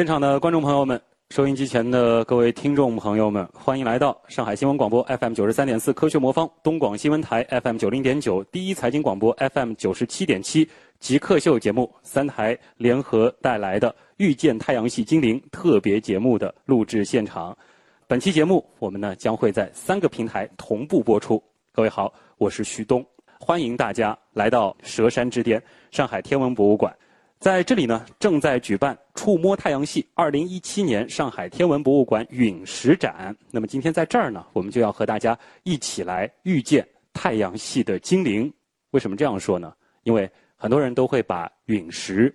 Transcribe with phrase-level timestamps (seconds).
[0.00, 10.66] 现场的观众朋友们，收音机前的各位听众朋友们，欢迎来到上海新闻广播 FM 九十三点四科学魔方、东广新闻台 FM 九零点九、第一财经广播 FM 九十七点七
[11.00, 17.54] 极客秀节目三台联合带来的《遇见太阳系精灵》特别节目的录制现场。
[18.06, 21.42] 本期节目我们呢将会在三个平台同步播出。
[21.74, 23.04] 各位好，我是徐东，
[23.38, 26.90] 欢迎大家来到佘山之巅上海天文博物馆。
[27.40, 33.34] 在这里呢，正在举办“触摸太阳系”二零一七年上海天文博物馆陨石展。
[33.50, 38.52] 那么今天在这儿呢，我们就要和大家一起来遇见太阳系的精灵。
[38.90, 39.72] 为什么这样说呢？
[40.02, 42.34] 因为很多人都会把陨石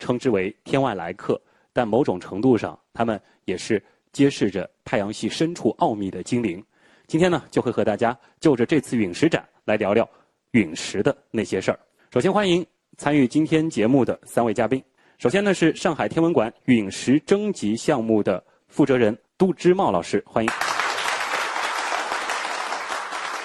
[0.00, 1.40] 称之为天外来客，
[1.72, 3.80] 但某种程度上，他们也是
[4.12, 6.60] 揭示着太阳系深处奥秘的精灵。
[7.06, 10.08] 今天呢，就会和大家就着这次陨石展来聊聊
[10.50, 11.78] 陨石的那些事儿。
[12.12, 12.66] 首先欢迎。
[12.96, 14.82] 参与今天节目的三位嘉宾，
[15.18, 20.50] 首先呢是上海天文馆陨石征集项目的负责人杜之茂老师，欢迎。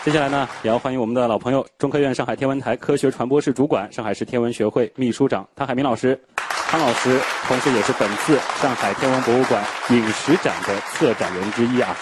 [0.03, 11.95] 接下来呢，也要欢迎我们的老朋友，中科院上海天文台科学传播室主管、上海市天文学会秘书长汤海明老师，汤老师，同时也是本次上海天文博物馆陨石展的策展人之一啊。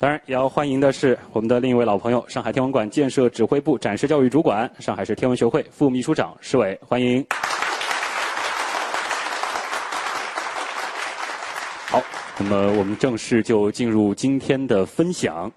[0.00, 7.26] 当然，也要欢迎的是我们的另一位老朋友，上海天文馆建设指挥部展示教育主管、上海市天文学会副秘书长施伟，欢迎。
[11.88, 12.00] 好，
[12.38, 15.50] 那么我们正式就进入今天的分享。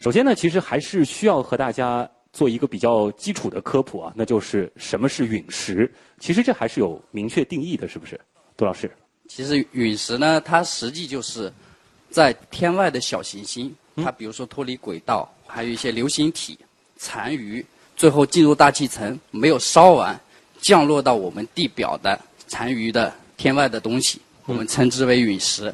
[0.00, 5.90] 首先呢，其实还是需要和大家做一个比较基础的科普啊，那就是什么是陨石？
[6.18, 8.20] 其实这还是有明确定义的，是不是，
[8.54, 8.90] 杜老师？
[9.28, 11.50] 其实陨石呢，它实际就是。
[12.10, 16.58] 在天外的小行星，它比如说脱离轨道，还有一些流星体
[16.96, 17.64] 残余，
[17.96, 20.18] 最后进入大气层没有烧完，
[20.60, 25.72] 降落到我们地表的残余的天外的东西，我们称之为陨石。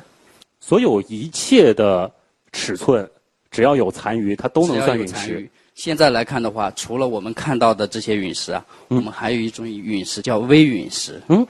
[0.60, 2.10] 所有一切的
[2.52, 3.08] 尺寸，
[3.50, 5.48] 只要有残余，它都能算陨石。
[5.74, 11.22] 现在来看的话，除了我们看到的这些陨石啊，我们还有一种陨石叫微陨石。
[11.28, 11.46] 嗯，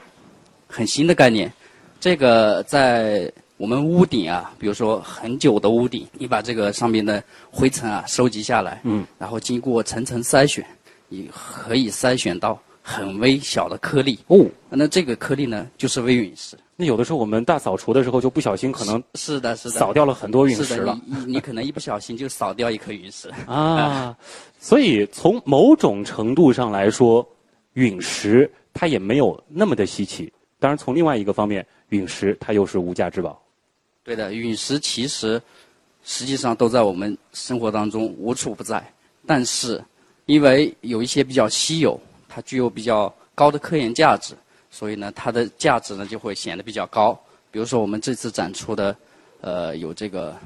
[0.67, 1.51] 很新的概念，
[1.99, 3.31] 这个在。
[3.57, 10.65] 我们屋顶啊，比如说很久的屋顶，你把这个上面的灰尘啊收集下来，嗯，然后经过层层筛选，
[11.07, 14.19] 你可以筛选到很微小的颗粒。
[14.27, 16.57] 哦，那这个颗粒呢，就是微陨石。
[16.75, 20.99] 那有的时候我们大扫除的时候就不小心可能是的，是的，扫掉了很多陨石了。
[21.05, 23.31] 你你可能一不小心就扫掉一颗陨石。
[23.47, 24.13] 啊，
[24.59, 27.25] 所以从某种程度上来说，
[27.75, 30.29] 陨石它也没有那么的稀奇。
[30.59, 33.41] 当然，从另外一个方面，陨石它又是无价之宝。
[34.05, 35.41] 对的，陨石其实
[36.03, 38.93] 实际上都在我们生活当中无处不在，
[39.25, 39.83] 但是
[40.27, 41.99] 因为有一些比较稀有，
[42.29, 44.35] 它具有比较高的科研价值，
[44.69, 47.19] 所以呢，它的价值呢就会显得比较高。
[47.49, 48.95] 比如说我们这次展出的，
[49.41, 50.37] 呃，有这个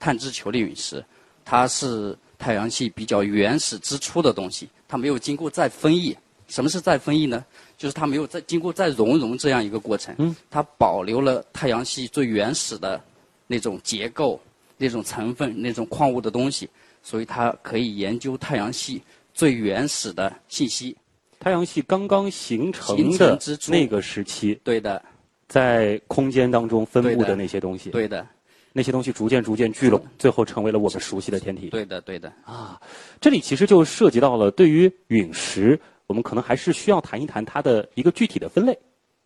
[0.00, 1.04] 碳质球粒陨石，
[1.44, 6.16] 它是太阳系比较原始之初的东西，它没有经过再分异。
[6.54, 7.44] 什么是再分异呢？
[7.76, 10.14] 就是它没有再经过再熔融这样一个过程，
[10.48, 13.02] 它保留了太阳系最原始的
[13.48, 14.40] 那种结构、
[14.76, 16.70] 那种成分、那种矿物的东西，
[17.02, 20.96] 所以它可以研究太阳系最原始的信息。
[21.40, 23.36] 太阳系刚刚形成的
[23.66, 25.04] 那个时期，对的，
[25.48, 28.24] 在空间当中分布的那些东西，对的，
[28.72, 31.68] 那些东西逐渐逐渐聚拢，最后成为了我们熟悉的天体。
[31.70, 32.32] 对的，对的。
[32.44, 32.80] 啊，
[33.20, 35.76] 这里其实就涉及到了对于陨石。
[36.06, 38.78] 我们可能还是需要谈一谈它的一个具体的分类。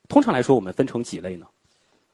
[0.09, 1.47] 通常来说，我们分成几类呢？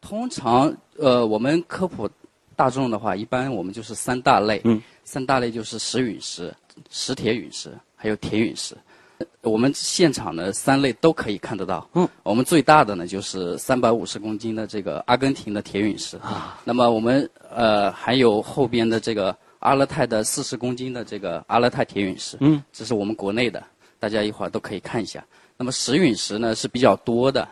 [0.00, 2.10] 通常，呃，我们科普
[2.56, 4.60] 大众的话，一般我们就是三大类。
[4.64, 4.82] 嗯。
[5.04, 6.52] 三大类就是石陨石、
[6.90, 8.76] 石铁陨石，还有铁陨石。
[9.42, 11.88] 我们现场的三类都可以看得到。
[11.94, 12.08] 嗯。
[12.22, 16.16] 我们最大的呢，就是三百五十公斤的这个阿根廷的铁陨石。
[16.18, 16.58] 啊。
[16.64, 22.36] 那么我们呃还有后边的这个阿勒泰的四十公斤的这个阿勒泰铁陨石。
[22.40, 22.62] 嗯。
[22.72, 23.62] 这是我们国内的。
[24.04, 25.24] 大家一会儿都可以看一下。
[25.56, 27.48] 那么石陨石呢是比较多的，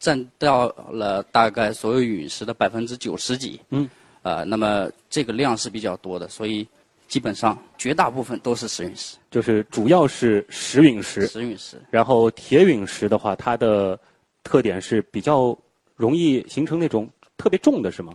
[0.00, 3.60] 占到了大概所有陨石的百分之九十几。
[3.70, 3.88] 嗯。
[4.22, 6.66] 呃，那么这个量是比较多的，所以
[7.06, 9.16] 基本上绝大部分都是石陨石。
[9.30, 11.28] 就是主要是石陨石。
[11.28, 11.80] 石陨石。
[11.92, 13.96] 然后铁陨石的话，它的
[14.42, 15.56] 特点是比较
[15.94, 18.12] 容易形成那种特别重的，是吗？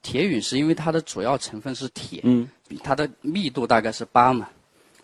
[0.00, 2.48] 铁陨石因为它的主要成分是铁，嗯，
[2.84, 4.48] 它的密度大概是八嘛。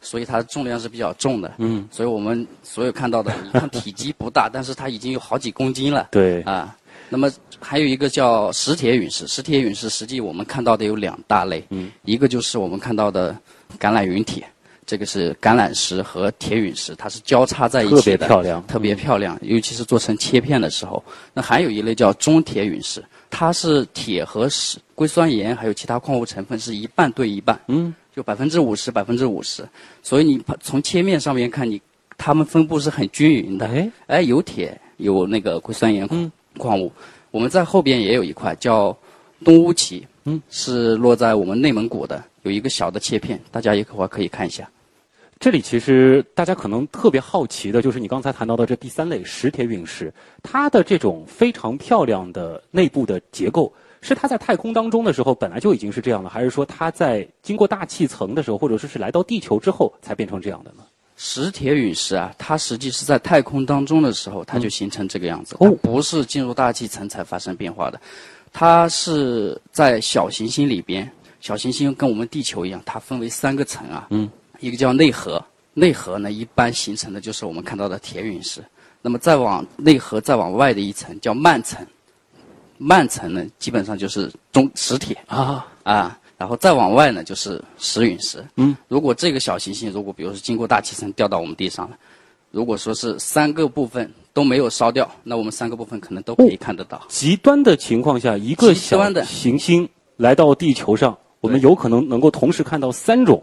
[0.07, 6.77] 所以它的重量是比较重的，嗯，所以我们所有看到的， 你看体积不大，但是它已经有好几公斤了，对，啊，
[7.09, 13.37] 那么还有一个叫石铁陨石，石铁陨石实际我们看到的有两大类，嗯，一个就是我们看到的
[13.81, 14.47] 橄榄陨铁，
[14.87, 21.03] 这个是橄榄石和铁陨石，它是交叉在一特别起的，漂亮，特别漂亮，尤其是做成切片的时候。
[21.35, 29.63] 那还有一类叫中铁陨石，它是铁和石、硅酸盐还有其他矿物成分是一半对一半，嗯，就百分之五十百分之五十，
[30.03, 31.79] 所以你从切面上面看，你
[32.17, 33.67] 它们分布是很均匀的。
[33.67, 36.91] 哎，哎，有铁，有那个硅酸盐嗯矿物。
[37.31, 38.97] 我们在后边也有一块叫
[39.45, 44.67] 东乌旗，嗯，是落在我们内蒙古的，有一个小的切片，大家一会儿可以看一下。
[45.39, 50.11] 这里其实大家可能特别好奇的就是你刚才谈到的这第三类石铁陨石，
[50.43, 53.71] 它的这种非常漂亮的内部的结构，
[54.01, 60.83] 是它在太空当中的时候本来就已经是这样了，还是说它在经过大气层的时候，或者说是来到地球之后才变成这样的呢？
[61.17, 68.01] 石铁陨石啊，它实际是在太空当中的时候，它就形成这个样子，哦它不是进入大气层才发生变化的，
[68.53, 71.11] 它是在小行星里边。
[71.39, 74.29] 小行星跟我们地球一样，它分为三个层啊，嗯，
[74.59, 75.41] 一个叫内核，
[75.75, 78.65] 内核呢一般形成的就是我们看到的铁陨石，
[79.01, 81.87] 那么再往内核再往外的一层叫幔层，
[82.79, 88.45] 幔层呢基本上就是中石铁，啊，啊，然后再往外呢就是石陨石。
[88.57, 91.97] 嗯，如果这个小行星如果比如说经过大气层掉到我们地上了，
[92.51, 97.03] 如果说是三个部分都没有烧掉，那我们三个部分可能都可以看得到。
[97.09, 103.43] 极端的情况下，一个极小行星来到地球上，我们有可能能够同时看到三种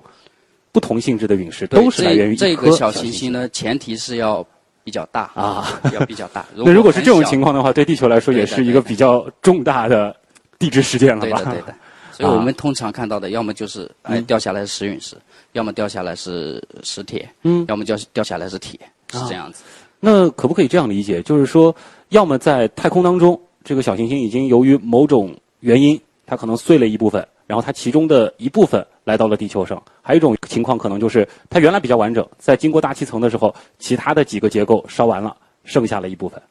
[0.72, 3.32] 不同性质的陨石，都是来源于这个小行行星。
[3.32, 4.46] 呢，前提是要
[4.84, 5.80] 比较大，啊。
[5.94, 6.46] 要比较大。
[6.56, 10.16] 那如果是这种情况的话，对地球来说也是一个比较重大的
[10.60, 11.38] 地质事件了吧？
[11.38, 11.76] 对的，对的。
[12.12, 15.16] 所以我们通常看到的，要么就是哎掉下来是石陨石，
[15.54, 18.80] 要么掉下来是石铁，嗯，要么掉掉下来是铁，
[19.12, 19.64] 是啊这样子。
[20.00, 21.24] 那可不可以这样理解？
[21.24, 21.76] 就是说，
[22.10, 35.36] 要么在太空当中，这个小行星已经由于某种原因，它可能碎了一部分，然后它其中的一部分来到了地球上；还有一种情况，可能就是它原来比较完整，在经过大气层的时候，其他的几个结构烧完了，
[35.66, 36.42] 剩下了一部分。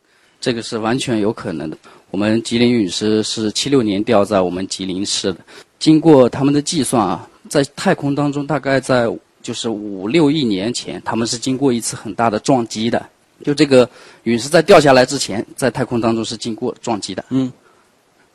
[0.41, 1.77] 这个是完全有可能的。
[2.11, 5.39] 我们吉林陨石是七六年掉在我们吉林市的，
[5.79, 9.09] 经过他们的计算啊，在太空当中大概在
[9.41, 13.05] 就是五六亿年前，他们是经过一次很大的撞击的。
[13.45, 13.89] 就这个
[14.25, 17.25] 陨石在掉下来之前，在太空当中是经过撞击的。
[17.31, 17.51] 嗯。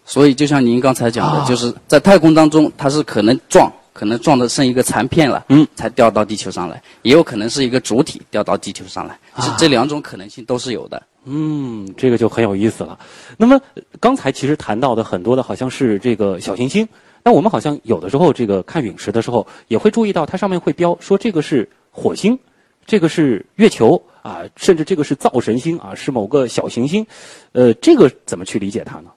[0.05, 11.01] 所以就像您刚才讲的，啊就是在太空当中，它是可能撞，可能撞的剩一个残片了，嗯，才掉到地球上来，也有可能是一个主体掉到地球上来，这啊这两种可能性都是有的。
[11.25, 12.99] 嗯，这个就很有意思了。
[13.37, 13.59] 那么
[13.99, 16.87] 刚才其实谈到的很多的好像是这个小行星，
[17.23, 22.37] 那我们好像有的时候这个看陨石的时候，也会注意到它上面会标说这个是火星，
[22.85, 27.03] 这个是月球啊，甚至这个是灶神星啊，是某个小行星。
[27.53, 29.09] 呃，这个怎么去理解它呢？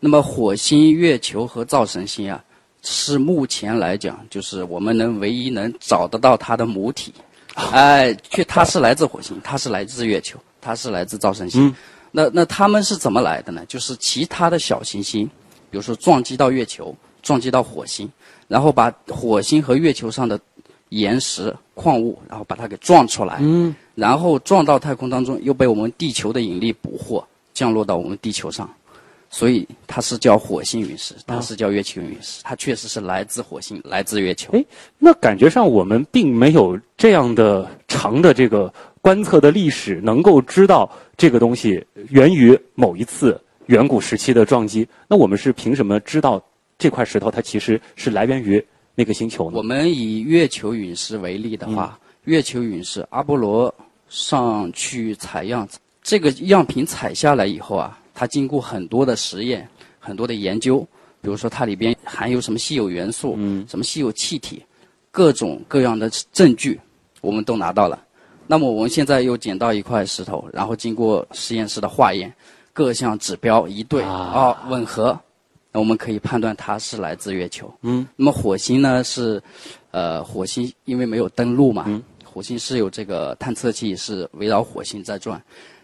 [0.00, 2.44] 那么火星、月球和灶神星啊，
[2.82, 7.12] 是目前来讲，就是我们能唯一能找得到它的母体。
[7.54, 11.66] 哎，却它是来自火星，它是来自月球，它是来自造神星。
[11.66, 11.74] 嗯
[12.10, 13.62] 那那它们是怎么来的呢？
[13.68, 15.26] 就是其他的小行星，
[15.70, 18.10] 比如说撞击到月球，撞击到火星，
[18.48, 20.40] 然后把火星和月球上的
[20.88, 27.22] 岩石、矿物，然后把它给撞出来，嗯，然后撞到太空当中，又被我们地球的引力捕获，
[27.52, 28.68] 降落到我们地球上。
[29.30, 34.52] 所以它是叫火星陨石，它是叫月球陨石，它确实是来自火星，来自月球。
[34.52, 34.64] 哎，
[34.98, 44.88] 那感觉上我们并没有这样的长的这个观测的历史，能够知道这个东西源于某一次远古时期的撞击。
[45.06, 46.42] 那我们是凭什么知道
[46.78, 49.62] 这块石头它其实是来源于那个星球呢我？
[49.62, 53.72] 们以月球陨石为例的话，月球陨石阿波罗
[54.08, 55.68] 上去采样，
[56.02, 59.68] 这个样品采下来以后啊，它经过很多的实验、
[60.00, 60.80] 很多的研究，
[61.20, 63.64] 比如说它里边含有什么稀有元素，嗯。
[63.68, 64.60] 什么稀有气体，
[65.12, 66.80] 各种各样的证据，
[67.20, 67.96] 我们都拿到了。
[68.48, 72.34] 那么我们现在又捡到一块石头，然后经过实验室的化验，
[72.72, 74.10] 各项指标一对啊。
[74.10, 75.16] 啊吻合，
[75.70, 77.72] 那我们可以判断它是来自月球。
[77.82, 79.40] 嗯，那么火星呢是，
[79.92, 82.02] 呃，火星因为没有登陆嘛，嗯。
[82.24, 85.40] 火星是有这个探测器是围绕火星在转，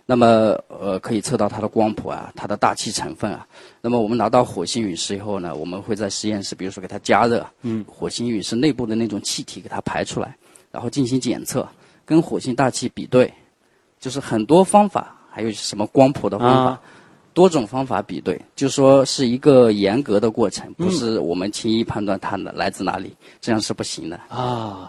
[0.07, 0.27] 那么
[0.69, 3.47] 呃可以测到它的光谱啊，它的大气成分啊。
[3.81, 10.37] 那么我们拿到火星陨石以后呢，我们会在实验室，比如说给它加热，嗯，火星陨石内部的那种气体给它排出来，
[10.71, 11.67] 然后进行检测，
[12.05, 13.33] 跟火星大气比对，
[13.99, 16.71] 就是很多方法，还有什么光谱的方法。
[16.73, 16.81] 啊
[17.35, 24.17] 多种方法比对，就说是一个严格的过程，嗯不是我们轻易判断它的来自哪里，这样是不行的。
[24.29, 24.89] 啊，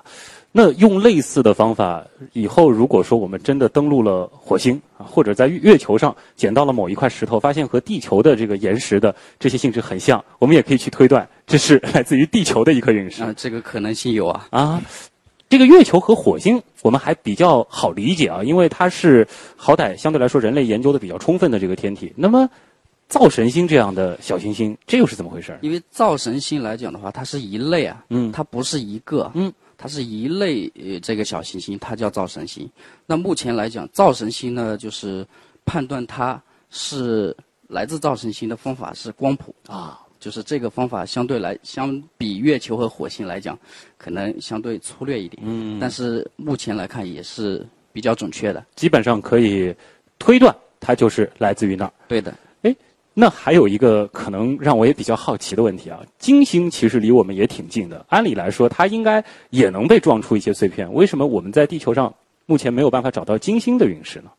[0.57, 14.47] 那用类似的方法，以后如果说我们真的登陆了火星啊，或者在月球上捡到了某一块石头，发现和地球的这个岩石的这些性质很像，我们也可以去推断这是 来自于地球的一颗陨石啊、这个可能性有啊。
[14.51, 14.81] 啊。
[15.49, 22.13] 这个月球和火星我们还比较好理解啊，因为它是好歹相对来说人类研究的比较充分的这个天体。
[22.15, 22.49] 那么，
[23.09, 25.57] 灶神星这样的小行星，这又是怎么回事？
[25.61, 32.69] 因为灶神星来讲的话，它是一类啊，嗯，它不是一个，嗯，它是一类呃这个小行星，它叫灶神星。
[33.05, 35.25] 那目前来讲，灶神星呢，就是
[35.65, 37.35] 判断它是
[37.67, 40.01] 来自灶神星的方法是光谱啊。
[40.17, 43.55] 就是这个方法相对来相比月球和火星来讲，
[43.95, 45.43] 可能相对粗略一点。
[45.45, 45.77] 嗯。
[45.79, 47.63] 但是目前来看也是
[47.93, 48.65] 比较准确的。
[48.75, 49.75] 基本上可以
[50.17, 51.93] 推断它就是来自于那儿。
[52.07, 52.33] 对的。
[53.15, 62.13] 哎，那还有一个可能让我也比较好奇的问题啊，金星其实离我们也挺近的，按理来说它应该也能被撞出一些碎片，为什么我们在地球上
[62.45, 64.29] 目前没有办法找到金星的陨石呢？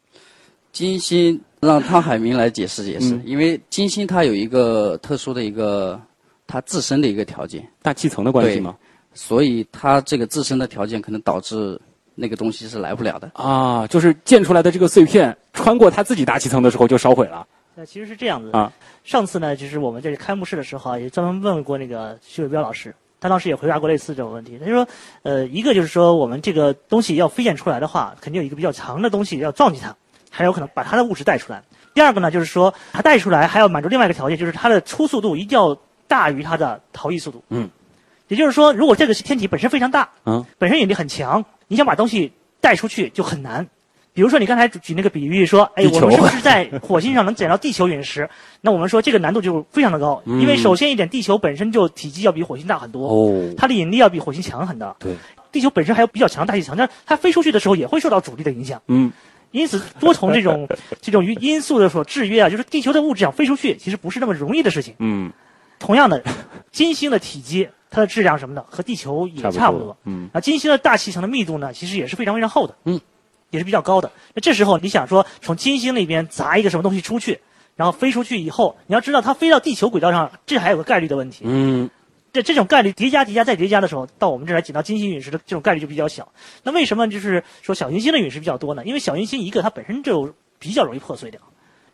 [0.73, 5.99] 金星让汤海明来解释解释，因为金星它有一个特殊的一个
[6.47, 8.77] 它自身的一个条件，大气层的关系吗？
[9.15, 11.81] 所以它这个自身的条件可能导致
[12.15, 13.31] 那个东西是来不了的。
[13.33, 17.47] 啊，就是溅出来的这个碎片穿过它自己大气层的时候就烧毁了。
[17.79, 18.73] 那其实是这样子啊。
[19.05, 24.59] 上次呢，就是我们在开幕式的时候啊，也专门问过那个徐伟彪老师，他当时也回答过类似这种问题。
[24.59, 24.89] 他就说，
[25.23, 29.95] 呃，一个就是说我们这个东西要飞溅出来的话，肯定有一个比较强的东西要撞击它。
[30.31, 31.63] 还有可能把它的物质带出来。
[31.95, 35.75] 第二个呢，就是说它带出来还要满足另外一个条件，就是它的初速度一定要
[36.07, 37.43] 大于它的逃逸速度。
[37.49, 37.71] 嗯，
[38.29, 43.67] 也就是说，如果这个天体本身非常大，嗯，本身引力很强，你想把东西带出去就很难。
[44.17, 48.27] 比如说你刚才举那个比喻说，哎，我们是不是在火星上能捡到地球陨石？
[48.63, 54.97] 那我们说这个难度就非常的高，因为首先一点，地球本身就体积要比火星大很多，哦，它的引力要比火星强很多。
[54.99, 55.15] 对，
[55.53, 58.81] 地球本身还有比较强的大气层，但它飞出去的时候也会受到阻力的影响。
[58.89, 59.13] 嗯。
[59.53, 60.69] 因此，多重这种
[61.01, 64.95] 这种因素的所制约啊， 就是地球的物质想飞出去，其实不是那么容易的事情。
[64.99, 65.33] 嗯，
[65.79, 66.23] 同样的，
[66.73, 69.97] 金星的体积、它的质量什么的，和地球也差不多。
[70.05, 72.75] 嗯，啊，金星的大气层的密度呢，其实也是非常非常厚的。
[72.85, 73.01] 嗯，
[73.51, 74.11] 也是比较高的。
[74.35, 77.41] 那这时候你想说，从金星那边砸一个什么东西出去，
[77.77, 81.45] 然后飞出去以后，你要知道它飞到地球轨道上，这还有个概率的问题。
[81.47, 81.91] 嗯。
[82.33, 86.33] 这这种概率叠加叠加再叠加的时候，到我们这来捡到金星陨石的这种概率就比较小。
[86.65, 88.85] 那为什么就是说小行星的陨石比较多呢？
[88.85, 91.41] 因为小行星一个它本身就比较容易破碎掉，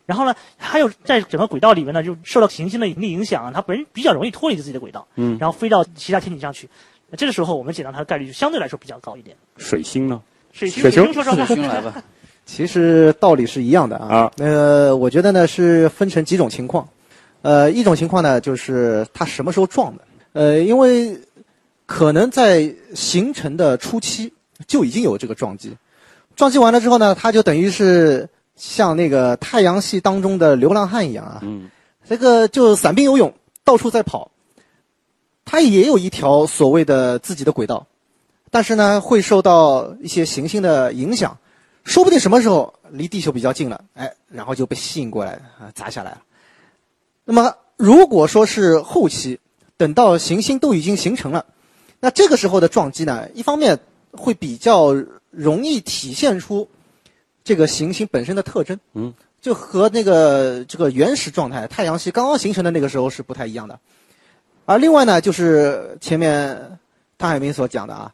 [0.04, 6.68] 然后呢，还有在整个轨道里面呢，就受到行星的引力影响，它本身比较容易脱离自己的轨道，嗯，然后飞到其他天体上去。
[7.08, 9.36] 那这个时候我们捡到它的概率就相对来说比较高一点。
[9.58, 10.20] 水星呢？
[10.52, 12.02] 水星，水星说说水星来吧。
[12.46, 14.30] 其实道理是一样的啊。
[14.36, 16.88] 那呃，我觉得呢是分成几种情况。
[17.42, 20.02] 呃，一种情况呢就是它什么时候撞的。
[20.32, 21.18] 呃，因为
[21.86, 24.32] 可能在形成的初期
[24.66, 25.76] 就已经有这个撞击，
[26.36, 31.68] 撞击完了之后呢，它就等于是像那个太阳系当中的流浪汉一样啊，嗯，
[32.08, 33.32] 这个就散兵游勇，
[33.64, 34.30] 到处在跑，
[35.44, 37.86] 它也有一条所谓的自己的轨道，
[38.52, 41.34] 但是呢，会受到一些行星的影响，
[41.84, 46.22] 说不定什么时候离地球比较近了，哎，然后就被吸引过来啊，砸下来了。
[47.24, 49.40] 那么如果说是后期，
[49.78, 51.46] 等到行星都已经形成了，
[51.98, 53.78] 那这个时候的撞击呢，一方面
[54.10, 54.94] 会比较
[55.30, 56.68] 容易体现出
[57.42, 63.80] 这个行星本身的特征，嗯，就和那个这个原始状态太阳系刚刚形成的那个时候是不太一样的。
[64.66, 66.78] 而另外呢，就是前面
[67.16, 68.12] 汤海明所讲的啊，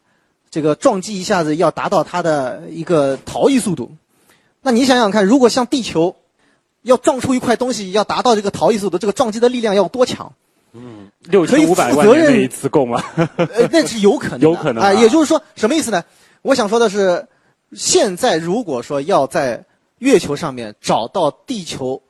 [0.51, 3.91] 这个撞击一下子要达到它的一个逃逸速度，
[4.61, 6.15] 那你想想看，如果像地球
[6.81, 10.31] 要撞出一块东西，要达到这个逃逸速度，这个撞击的力量要多强？
[10.73, 13.03] 嗯，六千五百万这一次够吗？
[13.37, 14.93] 呃，那是有可能， 有可能啊。
[14.93, 16.03] 也就是说，什么意思呢？
[16.41, 17.27] 我想说的是，
[17.73, 19.65] 现在如果说要在
[19.97, 22.01] 月球上面找到地球，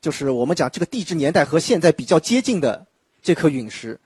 [0.00, 2.84] 就是我们讲这个地质年代和现在比较接近的
[3.22, 3.98] 这颗陨石，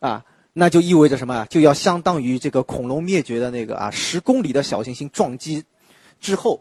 [0.00, 1.46] 啊，那就意味着什么？
[1.50, 5.64] 就要相当于这个恐龙灭绝的那个啊十公里的小行星撞击
[6.20, 6.60] 之后。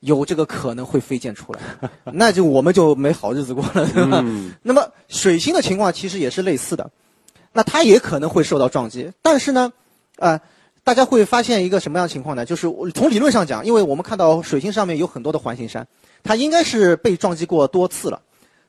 [0.00, 1.60] 有这个可能会飞溅出来，
[2.12, 4.22] 那就我们就没好日子过了，对吧？
[4.60, 6.90] 那么水星的情况其实也是类似的，
[7.54, 9.72] 那它也可能会受到撞击，但是呢，
[10.18, 10.38] 啊，
[10.82, 12.44] 大家会发现一个什么样的情况呢？
[12.44, 15.88] 就是从理论上讲，因为我们看到水星上面有很多的环形山，
[16.22, 18.20] 它应该是被撞击过多次了。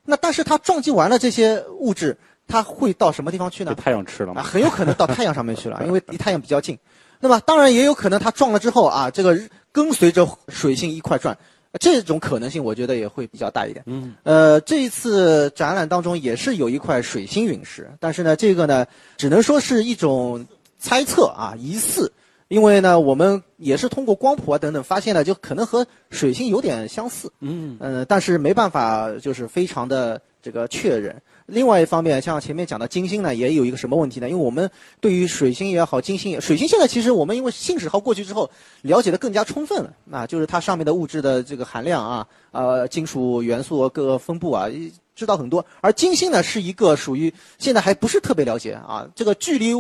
[0.05, 3.73] 那但是它撞击完了这些物质，它会到什么地方去呢？
[3.75, 4.43] 太阳吃了吗？
[4.43, 6.77] 很有可能到太阳上面去了， 因为离太阳比较近。
[7.19, 9.37] 那么当然也有可能它撞了之后啊，这个。
[9.75, 11.37] 跟随着水星一块转，
[11.81, 13.83] 这种可能性我觉得也会比较大一点。
[13.87, 18.85] 嗯，呃，这一次展览当中也是有一块水星陨石，但是呢，这个呢，
[19.17, 20.45] 只能说是一种
[20.79, 22.09] 猜测啊，疑似，
[22.47, 27.29] 因为呢，我们也是通过光谱啊等等发现了，就可能和水星有点相似。
[27.41, 31.19] 嗯，呃，但是没办法，就是非常的这个确认。
[31.47, 34.29] 另外一方面，像前面讲的金星呢，也有一个什么问题呢？
[34.29, 34.69] 因为我们
[35.01, 38.47] 对于水星也好，金星也，水星现在其实我们因为信使号过去之后，
[38.83, 44.67] 了解的更加充分了，那，就是它上面的物质的这个含量啊，呃，金属元素各个分布啊，
[45.15, 45.65] 知道很多。
[45.81, 49.73] 而金星呢，是一个属于现在还不是特别了解啊，这个距离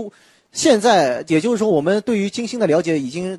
[0.51, 3.37] 现在，也就是说，我们对于金星的了解已经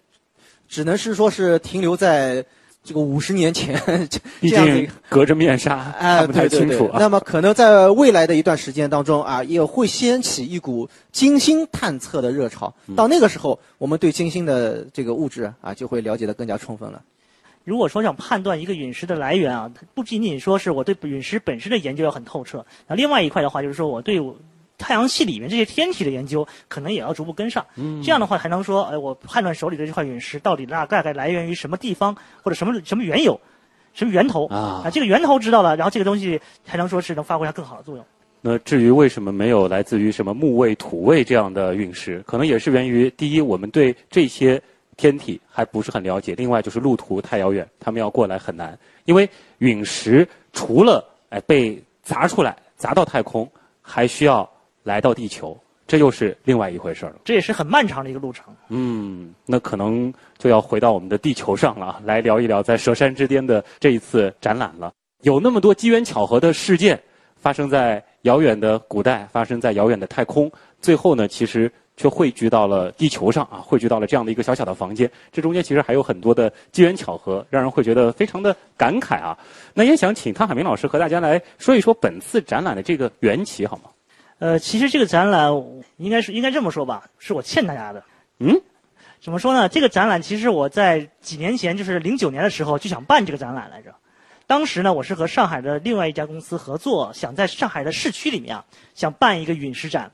[0.69, 2.45] 只能是说是停留在。
[2.87, 3.77] 这个五十年前，
[4.41, 6.89] 毕竟隔着面纱看不太清楚。
[6.95, 12.73] 那么可能在未来的一段时间当中啊，也会掀起一股金星探测的热潮。
[12.95, 17.03] 到那个时候，我们对金星的这个物质啊，就会了解的更加充分了。
[17.65, 24.23] 如果说想判断一个陨石的来源啊，不仅仅说是我对陨石本身的研究要很透彻，那另外一块的话，就是说我对。
[24.79, 27.65] 太阳系里面这些天体的研究，可能也要逐步跟上。
[27.77, 33.41] 嗯，这样的话才能说，哎，我判断手里的这块陨石到底大概概来源于什么地方，或者什么什么缘由，
[33.95, 34.83] 什么源头啊？
[34.85, 38.05] 啊，这个源头知道了，然后这个东西才能说是能发挥它更好的作用。
[38.43, 44.63] 那至于为什么没有来自于什么木卫、土卫这样的陨石，可能也是源于第一，我们对这些
[44.97, 48.79] 天体还不是很了解；另外就是路途太遥远，他们要过来很难。
[49.07, 49.29] 因为
[49.59, 54.49] 陨石除了哎被砸出来、砸到太空，还需要。
[54.87, 57.17] 来到地球，这又是另外一回事了。
[57.25, 58.55] 这也是很漫长的一个路程。
[58.69, 64.93] 嗯，那可能就要回到我们的地球上了， 来聊一聊在佘山之巅的这一次展览了。
[65.23, 67.01] 有那么多机缘巧合的事件
[67.35, 70.49] 发生在遥远的古代，发生在遥远的太空，
[70.81, 75.11] 最后呢，其实却汇聚到了地球上啊，汇聚到了这样的一个小小的房间。
[75.33, 79.37] 这中间其实还有很多的机缘巧合，让人会觉得非常的感慨啊。
[79.75, 83.91] 那也想请汤海明老师和大家来说一说本次展览的这个缘起，好吗？
[84.39, 85.51] 呃，其实这个展览
[85.97, 88.05] 应该是应该这么说吧，是我欠大家的。
[88.39, 88.61] 嗯，
[89.21, 89.69] 怎么说呢？
[89.69, 93.95] 这个展览其实我在几年前，就是零九年的时候就想办这个展览来着。
[94.47, 98.65] 当时呢，我是和上海的另外一家公司合作，想在上海的市区里面啊，
[98.95, 100.13] 想办一个陨石展。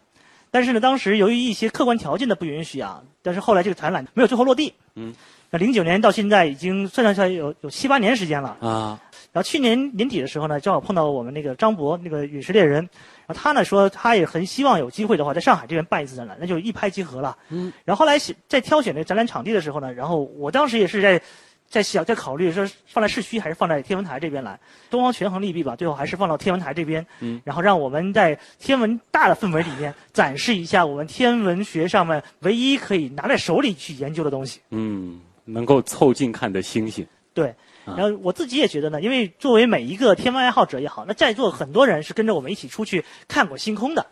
[0.52, 4.72] 但是呢，当时由于一些客观条件的不允许啊，但是后来这个展览没有最后落地。
[4.94, 5.12] 嗯，
[5.50, 9.00] 那零九年到现在已经算算下来有有七八年时间了啊。
[9.32, 12.88] 然后去年年底的时候呢，正好碰到我们那个张博那个陨石猎人。
[13.28, 17.37] 他呢说，他也很希望有机会的话，在上海这边办一次展览，那就一拍即合了。
[17.48, 17.72] 嗯。
[17.85, 21.20] 然后后来在挑选这展览场地的时候呢，然后我当时也是在
[21.68, 24.58] 在想，在考虑说放在市区还是放在天文台这边来，
[24.90, 27.06] 东方权衡利弊吧，最后还是放到天文台这边。
[27.20, 27.40] 嗯。
[27.44, 34.61] 然后让我们在天文大的氛围里面 展示一下我们天文学上面唯一可以拿在手里去研究的东西。
[34.70, 37.06] 嗯，能够凑近看的星星。
[37.32, 37.54] 对。
[37.85, 44.07] 然后我自己也觉得呢，因为作为每一个天文爱好者也好，那在座很多人是跟着我们一起出去看过星空的，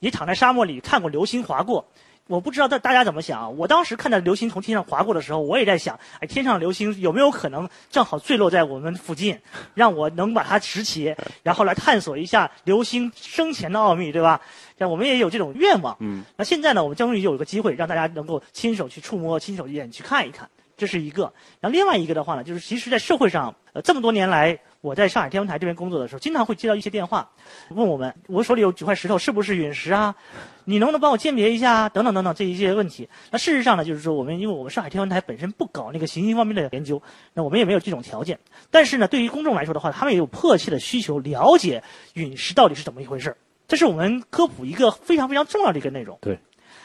[0.00, 1.86] 也躺在沙漠里看过流星划过。
[2.28, 3.48] 我不知道大大家怎么想啊？
[3.48, 9.38] 我当时看到流星从天上划过的时候，我也在想，哎，天上流星有没有可能正好坠落在我们附近，
[9.74, 14.40] 让我能把它拾起，然后来探索一下流星生前的奥秘，对吧？
[14.78, 15.96] 像我们也有这种愿望。
[15.98, 16.24] 嗯。
[16.36, 20.48] 那现在呢，我们终于有一个机会，让大家能够亲手去触摸、亲手眼去看一看。
[20.82, 27.30] 这是一个，然后另外一个的话呢，就是其实，在社会上，呃，这么多年来，我在上海天文台这边工作的时候，经常会接到一些电话，
[27.68, 30.12] 问我们，我手里有几块石头，是不是陨石啊？
[30.64, 31.88] 你能不能帮我鉴别一下啊？
[31.88, 33.08] 等等等等这一些问题。
[33.30, 37.00] 那事实上呢，就是说，我们因为我们上海天文台本身不搞那个行星方面的研究，
[37.32, 38.36] 那我们也没有这种条件。
[38.72, 41.80] 但是呢，对于公众来说的话，他们也有迫切的需求，了解
[42.14, 43.36] 陨石到底是怎么一回事
[43.68, 46.18] 这是我们科普一个非常非常重要的一个内容。
[46.20, 46.36] 对。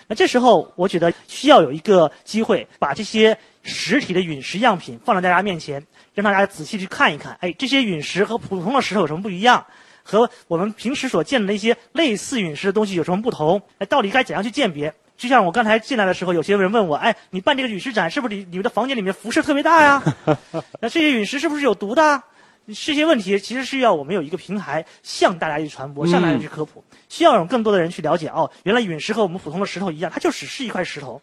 [0.10, 7.38] 那这时候，我觉得需要有一个机会，把这些实体的陨石样品放在大家面前，让大家仔细去看一看。
[7.42, 9.66] 哎，这些陨石和普通的石头有什么不一样？
[10.02, 13.62] 和我们平时所见的那些类似陨石的东西有什么不同？
[13.78, 14.94] 哎，到底该怎样去鉴别？
[15.18, 20.02] 就像我刚才进来的时候，有些人问我：哎，你办这个陨石展，是不是你你们的房间里面辐射特别大呀？
[20.80, 22.24] 那这些陨石是不是有毒的？
[22.68, 28.28] 这些问题其实是要我们有一个平台向大家去传播，向大家去科普，需要有更多的人去了解。
[28.28, 31.22] 哦，原来陨石和我们普通的石头一样，它就只是一块石头，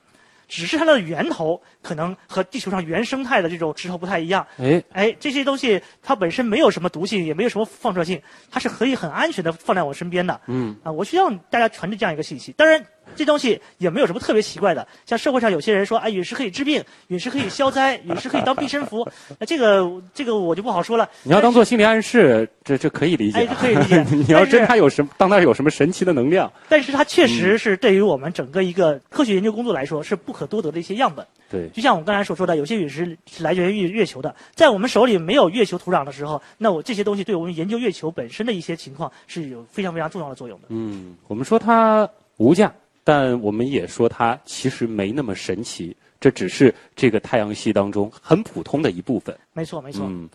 [0.55, 4.47] 只是它的源头可能和地球上原生态的这种石头不太一样。
[4.59, 10.41] 哎，哎，这些东西它本身没有什么毒性，也没有什么放射性，它是可以很安全的放在我身边的。
[10.47, 12.53] 嗯，啊，我需要大家传递这样一个信息。
[12.53, 12.87] 当然。
[13.17, 19.07] 这东西也没有什么特别奇怪的，像社会上有些人说，哎，陨石可以治病，陨石可以消灾， 陨石可以当避身符，
[19.39, 21.09] 那这个这个我就不好说了。
[21.23, 23.39] 你要当做心理暗示，这这可以理解。
[23.41, 24.03] 哎，可以理解。
[24.11, 26.53] 你要真它有什么，当它有什么神奇的能量？
[26.69, 31.27] 但是它确实是对于我们整个一个科学研究工作来说是不可多得的一些样本。
[31.51, 31.69] 对。
[31.69, 40.67] 就像我刚才所说的，有些陨石是来源于月球的，在我们手里没有月球土壤的时候，那我这些东西对我们研究月球本身的一些情况是有非常非常重要的作用的。
[40.71, 42.73] 嗯，我们说它无价。
[43.05, 49.37] 但我们也说它其实没那么神奇，这只是这个太阳系当中很普通的一部分。
[49.53, 50.07] 没错，没错。
[50.09, 50.29] 嗯，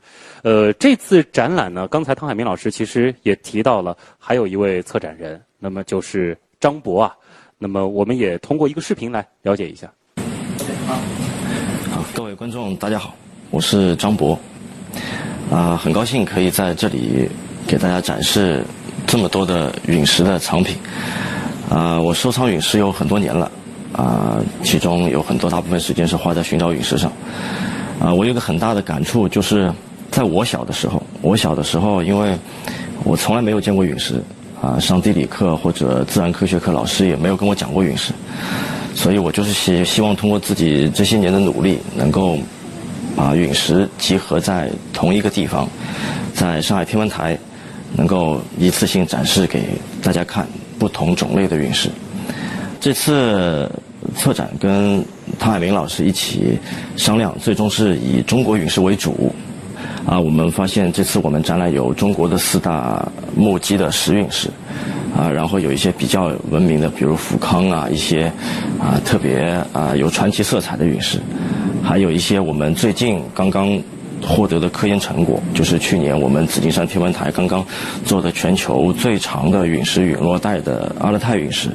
[0.43, 7.15] 呃，这次展览呢，刚才汤海明老师其实也提到了，还有一位策展人，那么就是张博啊。
[7.57, 9.91] 那么我们也通过一个视频来了解一下。
[11.91, 13.15] 好，各位观众，大家好，
[13.49, 14.39] 我是张博。
[15.51, 17.27] 啊，很高兴可以在这里
[17.67, 18.63] 给大家展示
[19.07, 20.77] 这么多的陨石的藏品。
[21.69, 23.51] 啊，我收藏陨石有很多年了，
[23.93, 27.11] 啊，其中有很多大部分时间是花在寻找陨石上。
[27.99, 29.71] 啊，我有个很大的感触，就是
[30.09, 32.35] 在我小的时候，我小的时候，因为
[33.03, 34.23] 我从来没有见过陨石，
[34.61, 38.13] 啊，上地理课或者自然科学课，老师也没有跟我讲过陨石，
[38.95, 42.37] 所以我就是希希望通过自己这些年的努力，能够。
[43.15, 45.67] 把陨石集合在同一个地方，
[46.33, 47.37] 在上海天文台，
[47.97, 49.63] 能够一次性展示给
[50.01, 50.47] 大家看
[50.79, 51.89] 不同种类的陨石。
[52.79, 53.69] 这次
[54.15, 55.05] 策展跟
[55.37, 56.57] 汤海明老师一起
[56.95, 59.31] 商量，最终是以中国陨石为主。
[60.05, 64.49] 啊，我们发现这次我们展览有中国的四大目击的石陨石，
[65.15, 68.31] 啊，然后有一些比较闻名的，比如富康啊，一些
[68.79, 71.19] 啊特别啊有传奇色彩的陨石。
[71.83, 73.79] 还有一些我们最近刚刚
[74.21, 77.65] 获得的科研成果，就是去年我们紫金山天文台刚刚
[78.05, 81.69] 做的全球最长的陨石陨落带的阿勒泰陨石，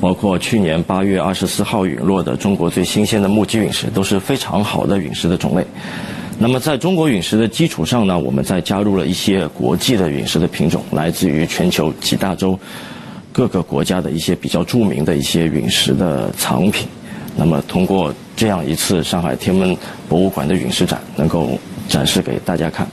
[0.00, 5.64] 包括去年八月二十四号陨落的中国最新鲜的目击陨石，都是非常好的陨石的种类。
[6.38, 12.58] 那么在中国陨石的基础上呢，我们再加入了一些国际的陨石的品种，来自于全球几大洲
[13.30, 16.88] 各个国家的一些比较著名的一些陨石的藏品。
[17.36, 19.76] 那么通过这样一次上海天文
[20.08, 21.58] 博物馆的陨石展，能够
[21.90, 22.86] 展示给大家看。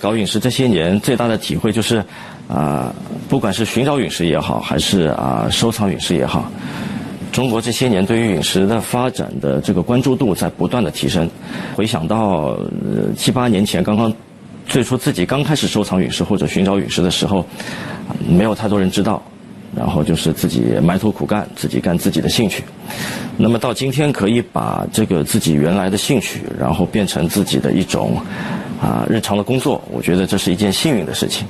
[0.00, 2.02] 搞陨石这些年最大的体会就是，
[2.48, 2.94] 啊，
[3.28, 6.50] 不管是寻找陨石也好，还是啊收藏陨石也好，
[7.32, 11.28] 中国这些年对于陨石的发展的这个关注度在不断的提升。
[11.74, 12.58] 回想到
[13.16, 14.12] 七八年前刚刚
[14.66, 17.44] 最初自己刚开始收藏陨石或者寻找陨石的时候，
[18.28, 19.22] 没有太多人知道。
[19.76, 22.62] 然后就是自己埋头苦干，自己干自己的兴趣。
[23.36, 28.16] 那么到今天可以把这个自己原来的兴趣，然后变成自己的一种
[28.80, 31.46] 啊日常的工作，我觉得这是一件幸运的事情。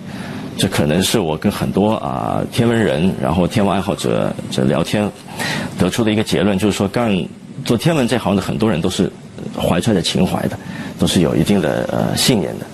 [0.57, 5.11] 这可能是我跟很多啊天文人，然后天文爱好者这聊天
[5.79, 7.13] 得出的一个结论，就是说干
[7.65, 9.11] 做天文这行的很多人都是
[9.55, 10.59] 怀揣着情怀的，
[10.99, 12.65] 都是有一定的呃信念的。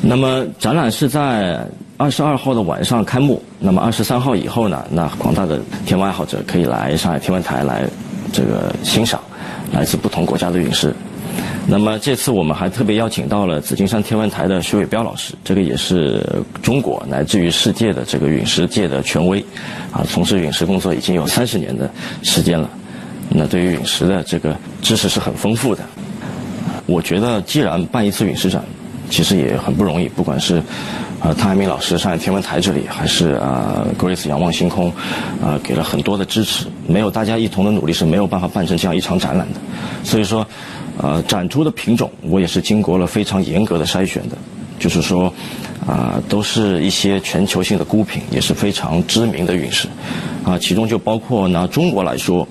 [0.00, 1.66] 那么展览是在。
[1.96, 4.84] 二十二号的晚上开幕，那么二十三号以后呢？
[4.90, 7.86] 那广大的天文爱好者可以来上海天文台来
[8.32, 9.20] 这个欣赏
[9.72, 10.92] 来自不同国家的陨石。
[11.66, 16.20] 那么这次我们还特别邀请到了紫金山天文台的徐伟彪老师，这个也是
[16.62, 19.40] 中国乃至于世界的这个陨石界的权威，
[19.92, 21.88] 啊，从事陨石工作已经有三十年的
[22.22, 22.68] 时间了。
[23.28, 25.82] 那对于陨石的这个知识是很丰富的。
[26.86, 28.62] 我觉得既然办一次陨石展，
[29.10, 30.62] 其实也很不容易，不管是。
[31.20, 34.92] 呃，汤海明老师上海天文台这里，还是呃，Grace 仰望星空，
[35.42, 36.66] 呃，给了很多的支持。
[36.86, 39.60] 没有大家一同的努力，是没有办法办成这样一场展览的。
[40.02, 40.46] 所以说，
[40.98, 44.36] 呃，展出的品种我也是经过了非常严格的筛选的，
[44.78, 45.32] 就是说，
[45.86, 49.88] 啊，都是一些全球性的孤品，也是非常知名的陨石。
[50.44, 52.46] 啊，其中就包括拿中国来说，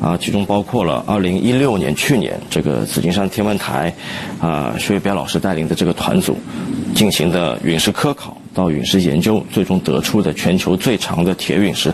[0.00, 3.94] 啊，其中包括了二零一六年去年这个紫金山天文台，
[4.40, 6.36] 啊，薛伟彪老师带领的这个团组。
[6.94, 11.92] 进行的陨石科考到陨石研究，最终得出的全球最长的铁陨石，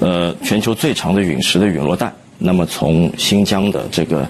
[0.00, 2.12] 呃，全球最长的陨石的陨落带。
[2.38, 4.28] 那么从新疆的这个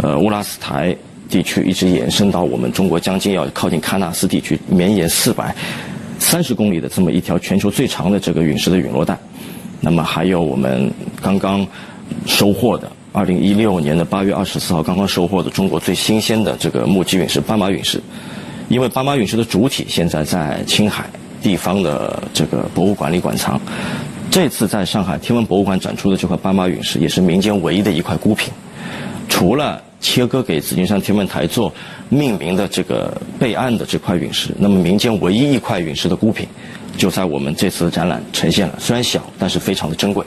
[0.00, 0.94] 呃乌拉斯台
[1.34, 5.52] 地区一直延伸到我们中国将近要靠近喀纳斯地区，绵延四百
[6.20, 9.18] 三十公里的这么一条全球最长的这个陨石的陨落带。
[9.80, 10.88] 那么还有我们
[11.20, 11.66] 刚刚
[12.24, 18.00] 收获的二零一六年的八月二十四号刚刚收获的中国最新鲜的这个目击陨石斑马陨石。
[18.68, 21.04] 因为斑马陨石的主体现在在青海
[21.42, 23.60] 地方的这个博物馆里馆藏，
[24.30, 28.52] 这次在上海天文博物馆展出的这块斑马陨石也是民间唯一的一块孤品，
[29.28, 31.72] 除了切割给紫金山天文台做
[32.10, 36.46] 命名的这个备案的这块陨石，那么民间唯一一块陨石的孤品，
[36.98, 40.22] 就在我们这次展览呈现了，虽然小，但是非常的珍贵。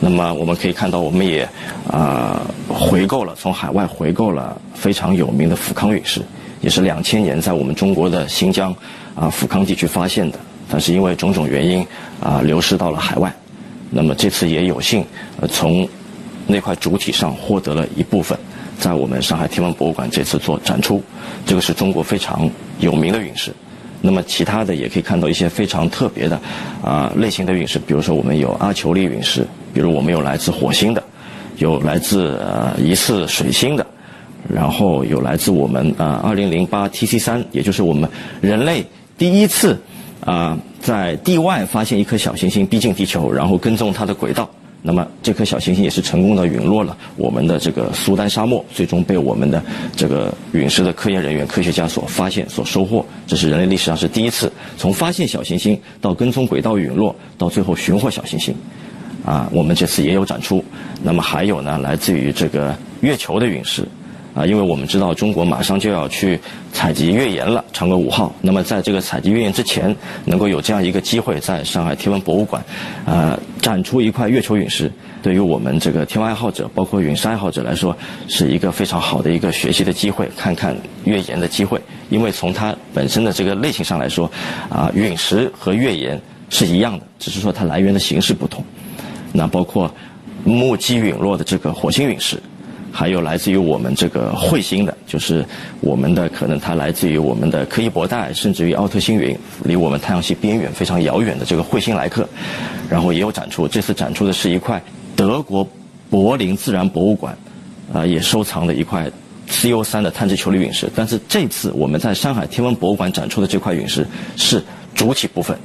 [0.00, 1.46] 那么我们可以看到，我们也
[1.86, 6.22] 啊回购了从海外回购了非常有名的富康陨石。
[6.62, 8.74] 也是两千年在我们中国的新疆
[9.14, 10.38] 啊富康地区发现的，
[10.70, 11.86] 但是因为种种原因
[12.20, 13.30] 啊流失到了海外。
[13.90, 15.04] 那么这次也有幸
[15.40, 15.86] 呃从
[16.46, 18.38] 那块主体上获得了一部分，
[18.84, 21.02] 在我们上海天文博物馆这次做展出。
[21.46, 23.50] 这个是中国非常有名的陨石。
[24.02, 26.38] 那么其他的也可以看到一些非常特别的
[26.82, 31.02] 啊类型的陨石，比如说我们有阿丘利陨石，比如我们有来自火星的，
[31.56, 33.86] 有来自呃疑似水星的，
[34.46, 38.06] 然后有来自我们啊二零零八 TC 三，也就是我们
[38.42, 38.84] 人类
[39.16, 39.80] 第一次
[40.20, 44.46] 啊在地外发现一颗小行星逼近地球，然后跟踪它的轨道。
[44.86, 49.62] 那么这颗小行星也是成功的陨落了我们的这个苏丹沙漠，最终被我们的
[49.96, 53.02] 这个陨石的科研人员、科学家所发现、所收获。
[53.26, 58.54] 这是人类历史上是第一次从发现小行星到跟踪轨道陨落，到最后寻获小行星。
[59.24, 60.62] 啊，我们这次也有展出。
[61.02, 63.88] 那么还有呢，来自于这个月球的陨石。
[64.34, 66.38] 啊，因为我们知道中国马上就要去
[66.72, 68.34] 采集月岩了，嫦娥五号。
[68.40, 69.94] 那么在这个采集月岩之前，
[70.24, 72.62] 能够有这样一个机会，在上海天文博物馆，
[73.06, 74.90] 呃，展出一块月球陨石，
[75.22, 81.80] 对于我们这个天文爱好者，包括陨石爱好者来说，是一个非常好的一个学习的机会，看看月岩的机会。
[82.10, 84.28] 因为从它本身的这个类型上来说，
[84.68, 86.20] 啊，陨石和月岩
[86.50, 88.64] 是一样的，只是说它来源的形式不同。
[89.32, 89.88] 那包括
[90.42, 92.42] 目击陨落的这个火星陨石。
[92.96, 95.44] 还有来自于我们这个彗星的，就是
[95.80, 102.28] 我们的可能它来自于我们的柯伊伯带，甚至于奥特星云，离我们太阳系边缘非常遥远的这个彗星来客，
[102.88, 103.66] 然后也有展出。
[103.66, 104.80] 这次展出的是一块
[105.16, 105.68] 德国
[106.08, 107.36] 柏林自然博物馆
[107.92, 109.10] 啊也收藏的一块
[109.48, 110.88] CO 三的碳质球粒陨石。
[110.94, 114.62] 但是这次我们在上海天文博物馆展出的这块陨石是
[114.94, 115.58] 主体部分，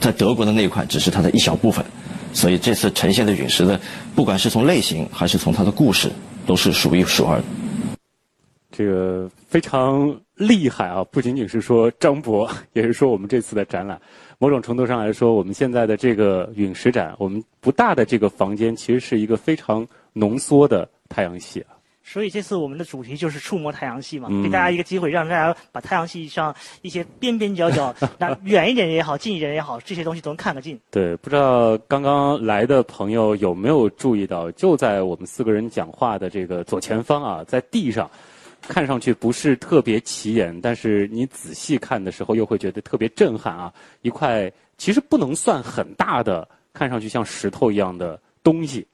[0.00, 1.84] 在德国的那一块只是它的一小部分，
[2.32, 3.78] 所以这次呈现的陨石的，
[4.16, 6.10] 不管是从类型还是从它的故事。
[6.46, 7.44] 都是数一数二的，
[8.70, 11.02] 这个非常厉害啊！
[11.04, 14.00] 不仅仅是说张博，也是说我们这次的展览。
[14.38, 21.72] 某种程度上来说，我们现在的这个陨石展，我们不大的这个房间，其实是一个非常浓缩的太阳系啊。
[22.06, 30.78] 所以这次我们的主题就是触摸太阳系嘛，给大家一个机会，让大家把太阳系上一些边边角角， 那远一点也好，近一点也好，这些东西都能看个尽。
[30.90, 38.08] 对，不知道刚刚来的朋友有没有注意到，就在我们四个人讲话的这个左前方啊，在地上，
[38.60, 43.72] 看上去不是特别起眼，但是你仔细看的时候又会觉得特别震撼啊！
[44.02, 48.86] 一块其实不能算很大的，看上去像石头一样的东西，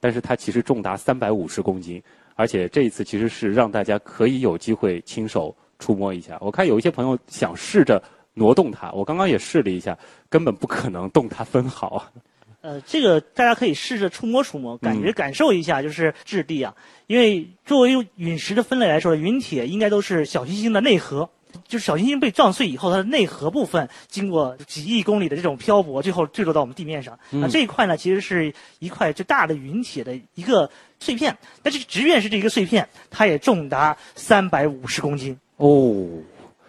[0.00, 2.02] 但是它其实重达三百五十公斤。
[2.38, 6.38] 而且这一次其实是让大家可以有机会亲手触摸一下。
[6.40, 8.00] 我看有一些朋友想试着
[8.32, 9.98] 挪动它，我刚刚也试了一下，
[10.30, 12.12] 根本不可能动它分毫啊。
[12.62, 16.72] 呃，这个大家可以试着触摸触摸，感觉感受一下，就是质地啊。
[17.08, 21.28] 因为作为陨石的分类来说，陨铁应该都是小行星的内核。
[21.66, 27.18] 就是小行星被撞碎以后，它的内核部分经过几亿公里的这种漂泊，最后坠落到我们地面上。
[27.30, 30.70] 那这一块呢，其实是一块最大的陨铁的一个
[31.00, 31.36] 碎片。
[31.62, 35.36] 但是，即便是这一个碎片，它也重达三百五十公斤。
[35.56, 36.06] 哦，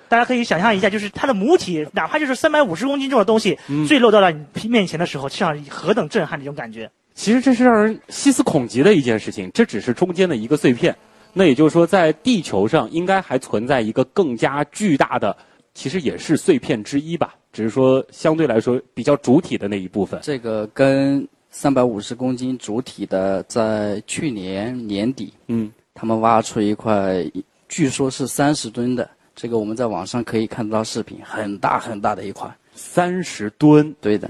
[0.07, 6.89] 大家可以想象一下，就是它的母体，哪怕就是三百五十公斤重的东西坠落到了你面前的时候，像何等震撼的一种感觉。
[7.13, 9.51] 其实这是让人细思恐极的一件事情。
[9.53, 10.95] 这只是中间的一个碎片。
[11.31, 15.35] 那也就是说，在地球上应该还存在一个更加巨大的，
[15.75, 20.19] 其实也是碎片之一吧，只是说相对来说比较主体的那一部分。
[20.23, 27.23] 这个跟三百五十公斤主体的，在去年年底，嗯，他们挖出一块，
[27.67, 32.49] 据说是三十吨的，这个我们在网上可以看得到视频，很大很大的一块。
[32.75, 34.29] 三十吨，对的。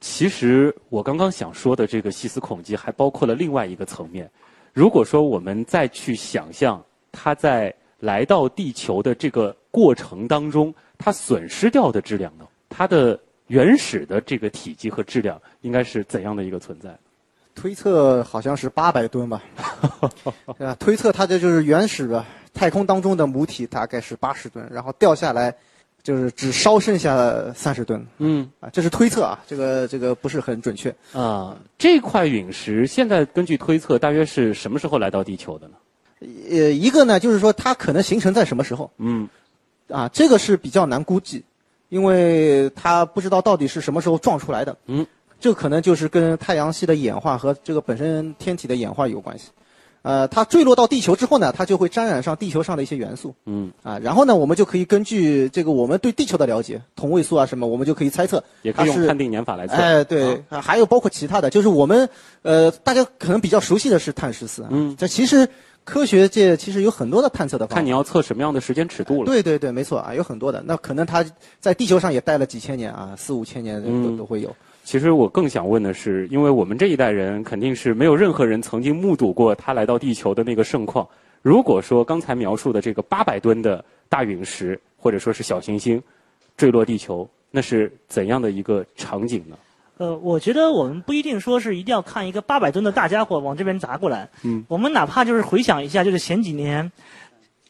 [0.00, 4.28] 其实我刚刚想说的这个细思恐极，还包括了另外一个层面。
[4.72, 12.46] 如果说我们再去想象它在来到地球的这个过程当中，它损失掉的质量呢？
[12.68, 16.96] 它的原始的这个体积和质量应该是怎样的一个存在？
[17.54, 19.42] 推测好像是八百吨吧，
[20.56, 20.74] 对吧？
[20.78, 25.54] 推测它这就是原始的太空当中的母体大概是八十吨，然后掉下来。
[26.02, 31.54] 就是只烧剩下三十吨，嗯，啊，这是推测啊，这个这个不是很准确啊。
[31.76, 35.74] 这块陨石现在根据推测，大约是什么时候来到地球的呢？
[36.48, 38.90] 呃，一个呢，就是说它可能形成在什么时候？
[38.96, 39.28] 嗯，
[39.90, 41.44] 啊，这个是比较难估计，
[41.90, 44.74] 因为它不知道到底是什么时候撞出来的。
[44.86, 45.06] 嗯，
[45.38, 49.48] 这可能就是跟太阳系的演化和这个本身天体的演化有关系。
[50.02, 53.34] 呃，它坠落到地球之后呢，它就会沾染上地球上的一些元素。
[53.44, 53.70] 嗯。
[53.82, 58.42] 啊，然后呢，我们就可以根据这个我们对地球的了解，同位素啊什么，我们就可以猜测。
[58.62, 59.74] 也可以用判定年法来测。
[59.74, 62.08] 哎，对，还有包括其他的，就是我们
[62.40, 64.64] 呃，大家可能比较熟悉的是碳十四。
[64.70, 64.96] 嗯。
[64.96, 65.46] 这其实
[65.84, 67.74] 科学界其实有很多的探测的方法。
[67.76, 69.26] 看你要测什么样的时间尺度了。
[69.26, 70.62] 对对对，没错啊，有很多的。
[70.64, 71.24] 那可能它
[71.58, 74.54] 在地球上也待了几千年啊，四五千年都都会有。
[74.84, 81.06] 其实我更想问的是，因为我们这一代人肯定是没有任何人曾经目睹过他来到地球的那个盛况。
[81.42, 86.02] 如果说刚才描述的这个八百吨的大陨石或者说是小行星
[86.56, 89.56] 坠落地球，那是怎样的一个场景呢？
[90.00, 94.26] 呃，我觉得我们不一定说是一定要看一个八百吨的大家伙往这边砸过来。
[94.42, 94.64] 嗯。
[94.66, 96.90] 我们哪怕就是回想一下，就是前几年，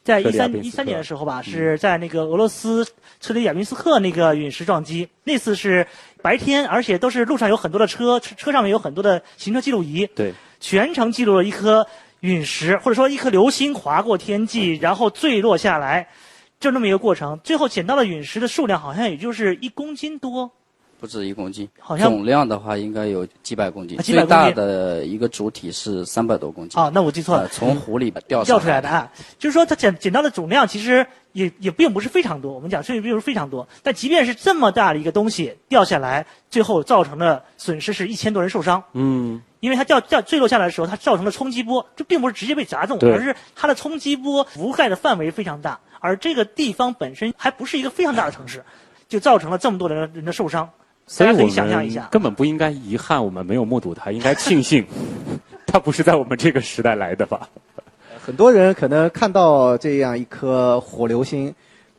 [0.01, 2.87] 在一三一三年的时候吧，是在那个俄罗斯
[3.19, 5.09] 车里亚宾斯克那个陨石撞击。
[5.25, 5.85] 那次是
[6.21, 10.07] 白天，而且都是路上有很多的车，车上面有很多的行车记录仪。
[10.15, 10.33] 对。
[10.61, 11.85] 全程记录了一颗
[12.21, 16.07] 陨石，或者说一颗流星划过天际，然后坠落下来，
[16.61, 17.37] 就那么一个过程。
[17.43, 20.49] 最后捡到的陨石的数量好像也就是一公斤多。
[21.01, 23.97] 不止一公斤，好像总量的话应该有几百公斤。
[23.97, 26.79] 最大的一个主体是三百多公斤。
[26.79, 27.47] 哦，那我记错了。
[27.47, 32.53] 从湖里掉掉出来的啊，就是说它捡捡到的总量其实也也并不是非常多。
[32.53, 33.67] 我们讲，甚至并不是非常多。
[33.81, 38.83] 但即便是这么大的一个东西掉下来，最后造成的损失是一千多人受伤。
[38.93, 39.41] 嗯。
[39.59, 48.63] 因为它掉掉坠落下来的时候，它造成了冲击波，这并不是直接被砸中，而是它的冲击波覆盖的范围非常大，而这个地方本身还不是一个非常大的城市，
[49.07, 50.67] 就造成了这么多人人的受伤。
[51.07, 54.85] 所以可以想一下，根本不应该遗憾我们没有目睹它， 应该庆幸，
[55.67, 57.49] 它不是在我们这个时代来的吧？
[58.23, 61.53] 很多人可能看到这样一颗火流星，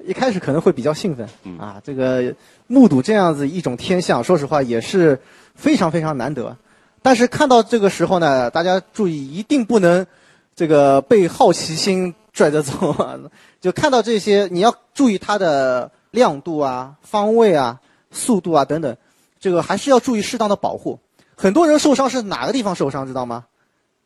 [0.04, 2.34] 一开始可能会比较兴奋，啊，这个
[2.68, 5.20] 目睹这样子一种天象，说实话也是
[5.54, 6.56] 非常非常难得。
[7.02, 10.06] 但是看到这个时候呢，大家注意，一定不能
[10.54, 13.18] 这个被好奇心拽着走啊！
[13.60, 17.80] 就看到这些，你要注意它的亮度啊、方位啊。
[18.12, 18.96] 速度啊等等，
[19.40, 21.00] 这个还是要注意适当的保护。
[21.34, 23.46] 很多人受伤是哪个地方受伤，知道吗？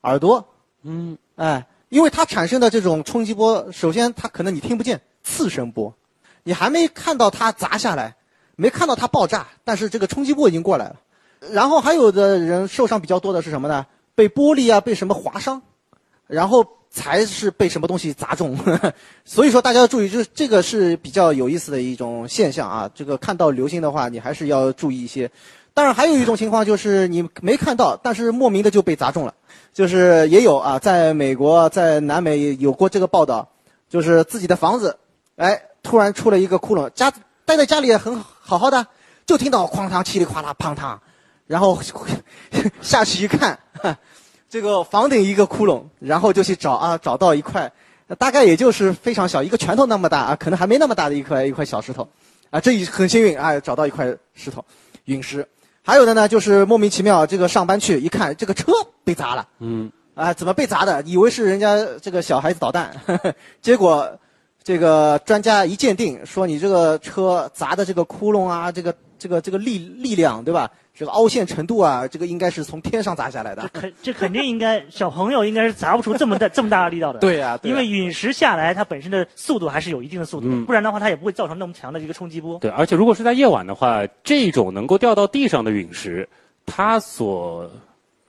[0.02, 0.48] 耳朵。
[0.82, 1.18] 嗯。
[1.34, 5.92] 哎，因为它产生的这种冲击波，首先它可能你听不见次声波，
[6.44, 8.16] 你还没看到它砸下来，
[8.56, 10.96] 没看到它爆炸，但是这个冲击波已经过来了。
[11.50, 13.86] 然后还有的人受伤比较多的是什么呢？
[14.14, 15.60] 被玻璃啊，被什么划伤，
[16.26, 16.66] 然后。
[16.96, 18.58] 才是被什么东西砸中，
[19.26, 22.90] 所以说大家要注意，就是这个是比较有意思的一种现象啊。
[22.94, 25.30] 这个看到流星的话，你还是要注意一些。
[25.74, 29.34] 当然，还有一种情况就是你没看到，但是莫名的就被砸中了，
[29.74, 33.46] 就是也有啊，在美国、在南美有过这个报道，
[33.90, 34.96] 就是自己的房子，
[35.36, 37.12] 哎，突然出了一个窟窿，家
[37.44, 38.86] 待在家里也很好好的，
[39.26, 40.98] 就听到哐当、噼里啪啦、砰当，
[41.46, 41.78] 然后
[42.80, 43.58] 下去一看。
[44.48, 47.70] 这个房顶一个窟窿，然后就去找啊，找到一块，
[48.18, 52.08] 大概也就是非常小，一个拳头那么大啊，可能还没那么大的一块一块小石头，
[52.50, 54.64] 啊，这很幸运啊，找到一块石头，
[55.06, 55.46] 陨石。
[55.82, 58.72] 还有的呢，就是莫名其妙，这个上班去一看，这个车
[59.04, 61.02] 被砸了，嗯，啊，怎么被砸的？
[61.02, 62.94] 以为是人家这个小孩子捣蛋，
[63.60, 64.08] 结果
[64.62, 70.70] 这个专家一鉴定，说你这个车砸的这个窟窿啊，这个这个这个力力量，对吧？
[70.96, 73.62] 这个凹陷程度啊，这个应该是从天上砸下来的。
[73.62, 77.18] 这肯这肯定应该小朋友应该是砸不出这么大这么大的力道的。
[77.18, 82.58] 对呀，因为陨石下来，它本身的速度还是有一定的速度，不然的话它也不会造成那么强的一个冲击波。
[82.58, 86.26] 对，而且如果是在夜晚的话，这种能够掉到地上的陨石，
[86.64, 87.70] 它所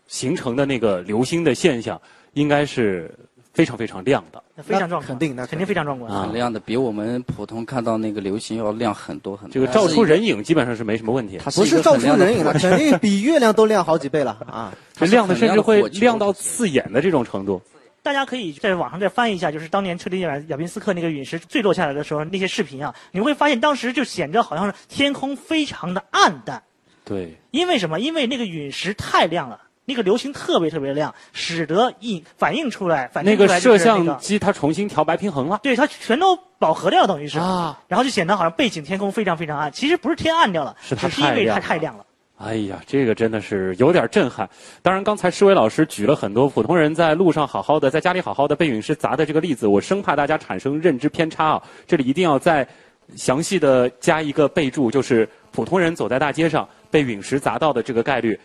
[0.07, 1.99] 形成的那个流星的现象，
[2.33, 3.09] 应该是。
[3.57, 9.53] 非常非常亮的，那非常壮观，肯定那肯定非常壮观，很亮的，比我们普通看到那个流星要亮很多很多。
[9.55, 11.39] 这个照出人影基本上是没什么问题。
[11.43, 14.71] 它不是照出人影了，肯定比月亮都亮好几倍了啊！
[14.93, 17.59] 它亮的甚至会亮到刺眼的这种程度。
[18.03, 26.61] 大家可以在网上再翻一下，就是当年车里亚亚宾斯克那个陨石坠落下来的时候那些视频啊，你会发现当时就显得好像是天空非常的暗淡。
[27.03, 27.35] 对。
[27.49, 27.99] 因为什么？
[27.99, 29.59] 因为那个陨石太亮了。
[29.89, 42.05] 那个流星特别特别亮，使得映反映出来，反映出来那个摄像机它重新调白平衡了，对，它全都饱和掉，等于是啊，然后就显得好像背景天空非常非常暗，其实不是天暗掉了，是它因为它太亮了。
[42.35, 44.47] 哎呀，这个真的是有点震撼。
[44.81, 51.63] 当然，刚才施伟老师举了很多普通人在路上好好的，在家里好好的被陨石砸的这个例子，我生怕大家产生认知偏差啊。
[51.87, 52.67] 这里一定要再
[53.15, 58.37] 详细的加一个备注，就是普通人走在大街上被陨石砸到的这个概率。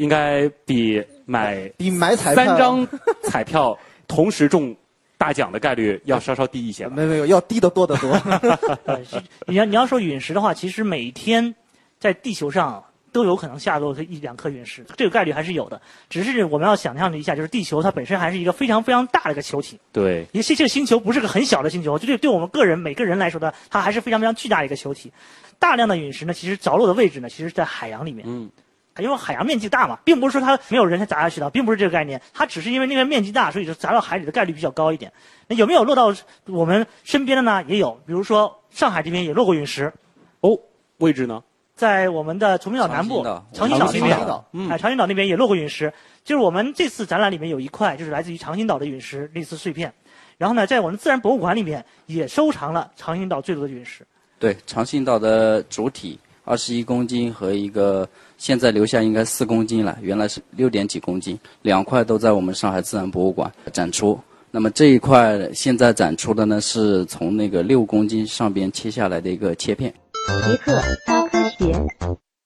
[0.00, 2.88] 应该比买比买彩三张
[3.22, 4.74] 彩票同时中
[5.18, 6.88] 大奖的概率要稍稍低一些。
[6.88, 8.18] 没有没有，要低得多得多。
[9.46, 11.54] 你要你要说陨石的话，其实每天
[11.98, 12.82] 在地球上
[13.12, 15.78] 都有可能下落一两颗陨石，这个概率还是有的。
[16.08, 19.78] 只是我们要想象一下，就是地球它本身还是一个非常非常大的一个球体。
[19.92, 25.12] 对，因为这个星球不是个很小的星球，就对对我们个人每个人来说呢，它还是非常非常巨大的一个球体。
[25.58, 28.24] 大量的陨石呢，其实着落的位置呢，其实在海洋里面。
[28.26, 28.48] 嗯。
[29.00, 32.20] 因为海洋面积大嘛，并不是说它没有人才砸下去的，并不是这个概念。
[32.32, 35.12] 它只是因为那个面积大，所以就砸到海里的概率比较高一点。
[35.46, 36.14] 那有没有落到
[36.46, 37.64] 我们身边的呢？
[37.66, 39.92] 也有，比如说上海这边也落过陨石。
[40.40, 40.58] 哦，
[40.98, 41.42] 位置呢？
[41.74, 45.90] 在我们的崇明岛南部，长兴岛那边，哎，长兴岛那边也落过陨石。
[46.22, 49.90] 就是我们这次展览里面有一块，就是来自于长兴岛的陨石类似碎片。
[50.36, 54.06] 然后呢，在我们自然博物馆里面也收藏了长兴岛最多的陨石。
[54.38, 56.18] 对，长兴岛的主体。
[56.44, 64.18] 二十一公斤和一个现在留下应该四公斤了，原来是六点几公斤，两块都在我们上海自然博物馆展出。
[64.50, 69.94] 那么这一块现在展出的呢，是从那个六公斤上边切下来的一个切片。
[70.44, 71.72] 极客高科学，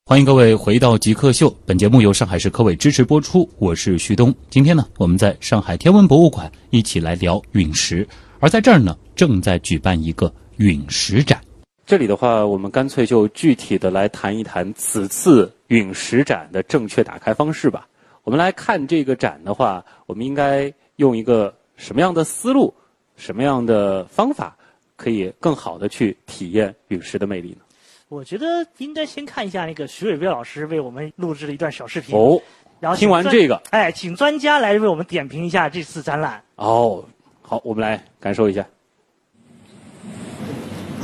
[0.04, 1.54] 欢迎各位回到极客秀。
[1.64, 4.34] 本节目由上海市科委支持播出，我是旭东。
[4.50, 8.06] 今天呢，我们在上海天文博物馆一起来聊陨石，
[8.38, 11.40] 而在这儿呢，正在举办一个陨石展。
[11.86, 17.86] 这里的话，我们干脆就具体的来谈一谈此次陨石展的正确打开方式吧。
[18.22, 21.54] 我们来看这个展的话，我们应该用一个。
[21.76, 22.72] 什么样的思路，
[23.16, 24.56] 什么样的方法，
[24.94, 27.64] 可以更好的去体验陨石的魅力呢？
[28.08, 32.16] 我觉得应该先看一下那个徐伟彪老师为我们录制的一段小视频。
[32.16, 32.40] 哦，
[32.78, 36.40] 然后听完这个，哎，请专家来为我们点评一下这次展览。
[36.54, 37.04] 哦，
[37.42, 38.64] 好，我们来感受一下。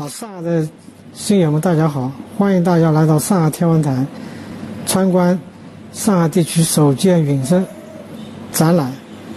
[0.01, 0.67] 好，上海的
[1.13, 3.95] 新友们，大家好，欢迎大家来到上海天文台
[4.87, 5.39] 参观
[5.93, 7.63] 上海地区首届陨石
[8.51, 8.91] 展览。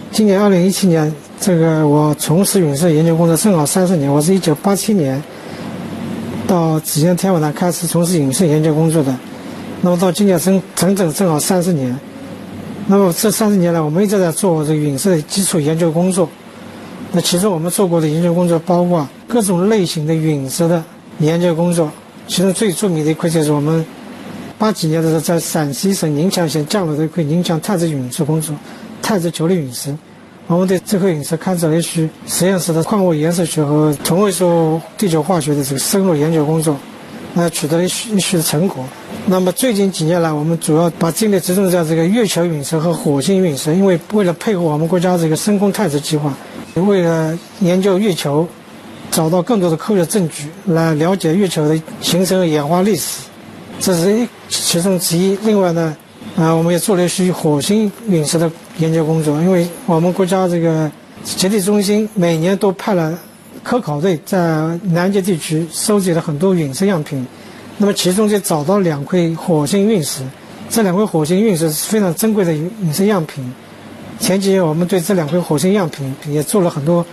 [0.10, 4.10] 今年二零一七年，这个我从事陨石研究工作正好三十年。
[4.10, 5.22] 我是一九八七年
[6.48, 9.14] 到紫金天文台开始从事陨石研究工作的，
[9.82, 11.94] 那么到今年整整整正好三十年。
[12.88, 16.30] 那么这三十年来，我们一直在做这个陨石的基础研究工作。
[17.16, 20.84] 那其中我们做过的研究工作包括各种类型的陨石的
[21.20, 21.90] 研究工作，
[22.28, 23.86] 其中最著名的一块就是我们
[24.58, 28.56] 八几年的时候在陕西省宁强县降落的一块宁强太子陨石工作。
[29.00, 29.94] 太子球的陨石，
[30.48, 36.76] 我们对这颗陨石开展了一些实验室的矿物颜色学和同位素地球化学的这个深入研究工作，
[37.34, 38.84] 那取得了一些一些成果。
[39.26, 46.34] 那么最近几年来，我们主要把精力集中在这个月球陨石和火星陨石，因为为了配合我们国家这个深空探测计划，
[46.76, 48.48] 为了研究月球，
[49.12, 53.22] 找到更多的科学证据来了解月球的形成和演化历史，
[53.80, 55.38] 这是一其中之一。
[55.44, 55.96] 另外呢。
[56.36, 60.90] 啊，我们也做了一些火星陨石的研究工作，因为我们国家这个
[61.24, 63.16] 极地中心每年都派了
[63.62, 64.40] 科考队在
[64.86, 67.24] 南极地区收集了很多陨石样品，
[67.78, 70.24] 那么其中就找到两块火星陨石，
[70.72, 73.54] 这两块火星陨石是非常珍贵的陨石样品。
[74.20, 77.06] 前几年我们对这两块火星样品也做了很多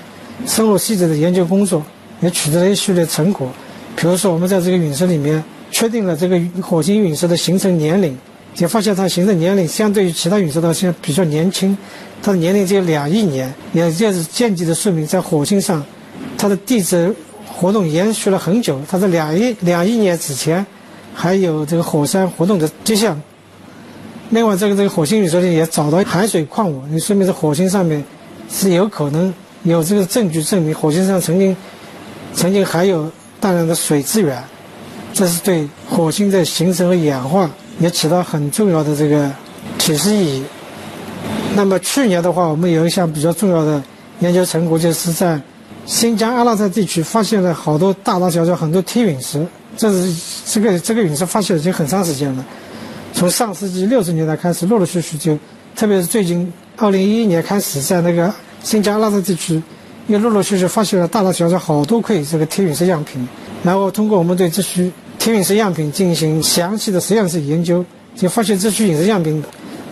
[0.47, 1.83] 深入细致的研究工作，
[2.21, 3.49] 也取得了一系列成果。
[3.97, 8.17] 比如说，我们在这个陨石里面确定了这个火星陨石的形成年龄。
[8.53, 11.77] 就发现它形成年龄相对于其他陨石的现在比较年轻，
[12.21, 15.83] 它的年龄只有两亿年，也就是间接的说明在火星上，
[16.37, 17.15] 它的地质
[17.47, 18.81] 活动延续了很久。
[18.91, 20.67] 它在两亿两亿年之前，
[21.15, 23.19] 还有这个火山活动的迹象。
[24.31, 28.03] 另外，这个这个火星陨石里也找到海水矿物，说明在火星上面
[28.51, 31.57] 是有可能有这个证据证明火星上曾经
[32.33, 33.11] 曾经还有
[33.41, 34.43] 大量的水资源，
[35.13, 37.51] 这是对火星的形成和演化。
[37.79, 39.33] 也起到很重要的这个
[39.79, 40.45] 启示意义。
[41.57, 43.83] 那么去年的话，我们有一项比较重要的
[44.19, 45.41] 研究成果，就是在
[45.87, 49.43] 新疆阿拉泰地区发现了好多大大小小很多铁陨石。
[49.79, 50.15] 这是
[50.45, 52.45] 这个这个陨石发现已经很长时间了，
[53.21, 55.39] 从上世纪六十年代开始，陆陆续续就，
[55.77, 59.63] 特别是最近二零一一年开始，在那个新疆阿拉泰地区，
[60.07, 63.29] 又陆陆续续发现了大大小小好多块这个铁陨石样品。
[63.63, 67.85] 然后通过我们对这些铁陨石样品进行详细的实验室研究，
[68.17, 69.45] 就发现这些陨石样品，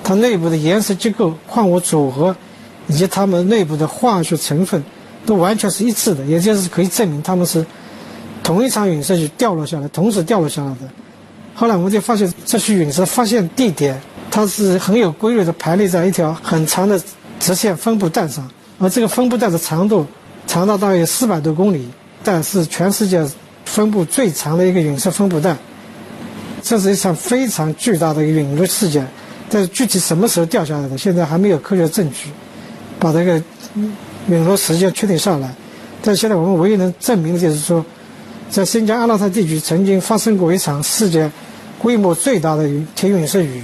[0.02, 2.34] 它内部的岩石结构、矿物组合，
[2.86, 4.82] 以及它们内部的化学成分，
[5.26, 7.62] 都完全是一致的，也就是可以证明它们是
[8.42, 10.88] 同一场陨石就掉落下来，同时掉落下来的。
[11.58, 14.00] 后来我们就发现，这些陨石发现地点，
[14.30, 17.00] 它是很有规律的排列在一条很长的
[17.40, 18.48] 直线分布带上，
[18.78, 20.06] 而这个分布带的长度
[20.46, 21.88] 长到大约四百多公里，
[22.22, 23.28] 但是全世界。
[23.64, 25.54] 分布最长的一个陨石分布带，
[26.62, 29.06] 这是一场非常巨大的一个陨落事件。
[29.50, 32.30] 但是具体什么时候掉下来的，现在还没有科学证据
[32.98, 33.34] 把这个
[34.26, 35.54] 陨落时间确定下来。
[36.00, 37.84] 但现在我们唯一能证明的就是说，
[38.48, 41.30] 在新疆阿拉泰地区曾经发生过一场世界
[41.78, 43.62] 规模最大的铁陨石雨。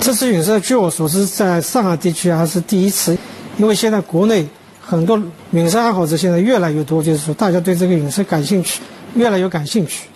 [0.00, 3.16] 这次陨石据我所知，在上海地区还是第一次，
[3.58, 4.46] 因为现在国内。
[4.82, 5.22] 很多
[5.52, 8.80] 陨石爱好者现在越来越多，就是说大家对这个陨石感兴趣，
[9.14, 10.08] 越来越感兴趣。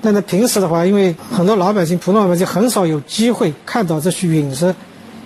[0.00, 4.74] 但在平时的话，因为很多老百姓、普通老百姓很少有机会看到这些陨石，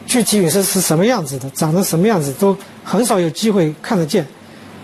[0.04, 4.26] 具体陨石是什么样子的，长成什么样子，都很少有机会看得见。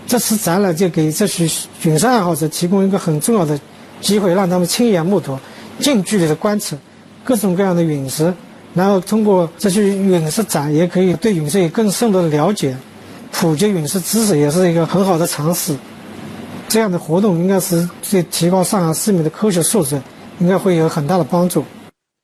[0.07, 1.43] 这次展览就给这些
[1.83, 3.59] 陨石爱好者提供一个很重要的
[3.99, 5.37] 机会，让他们亲眼目睹、
[5.79, 6.77] 近距离的观测
[7.23, 8.33] 各种各样的陨石，
[8.73, 12.75] 然后通过这些陨石展，也可以对陨石有更深入的了解。
[13.31, 15.75] 普及陨石知识也是一个很好的尝试，
[16.67, 20.01] 这样的活动应该是对提高上海市民的科学素质
[20.39, 21.63] 应该会有很大的帮助。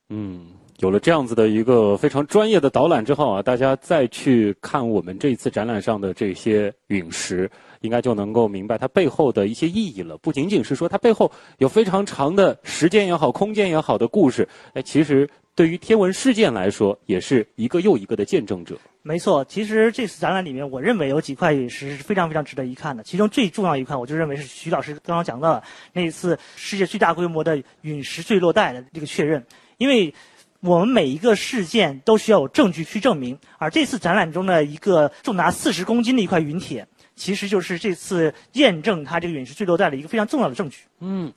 [0.08, 0.46] 嗯。
[0.78, 7.48] 有了这样子的一个非常专业的导览之后啊，大家再去看我们这一次展览上的这些陨石，
[7.82, 10.16] 应该就能够明白它背后的一些意义了。
[10.18, 18.76] 不仅仅是说它背后有非常长的时间也好、空间也好的故事，哎，其实对于天文事件来说，也是一个又一个的见证者。
[19.02, 23.02] 没错，其实这次展览里面，我认为有几块陨石是非常非常值得一看的。
[23.02, 25.62] 其中最重要一块，我就认为是徐老师刚刚讲到的
[25.92, 29.44] 那一次世界最大规模的陨石坠落带的这个确认，
[29.76, 30.14] 因为。
[30.64, 36.86] 我们每一个事件都需要有证据去证明，而这次展览中的一个重达四十公斤的一块陨铁，
[37.22, 40.78] 其实就是这次验证它这个陨石坠落带的一个非常重要的证据。
[40.98, 41.32] 嗯，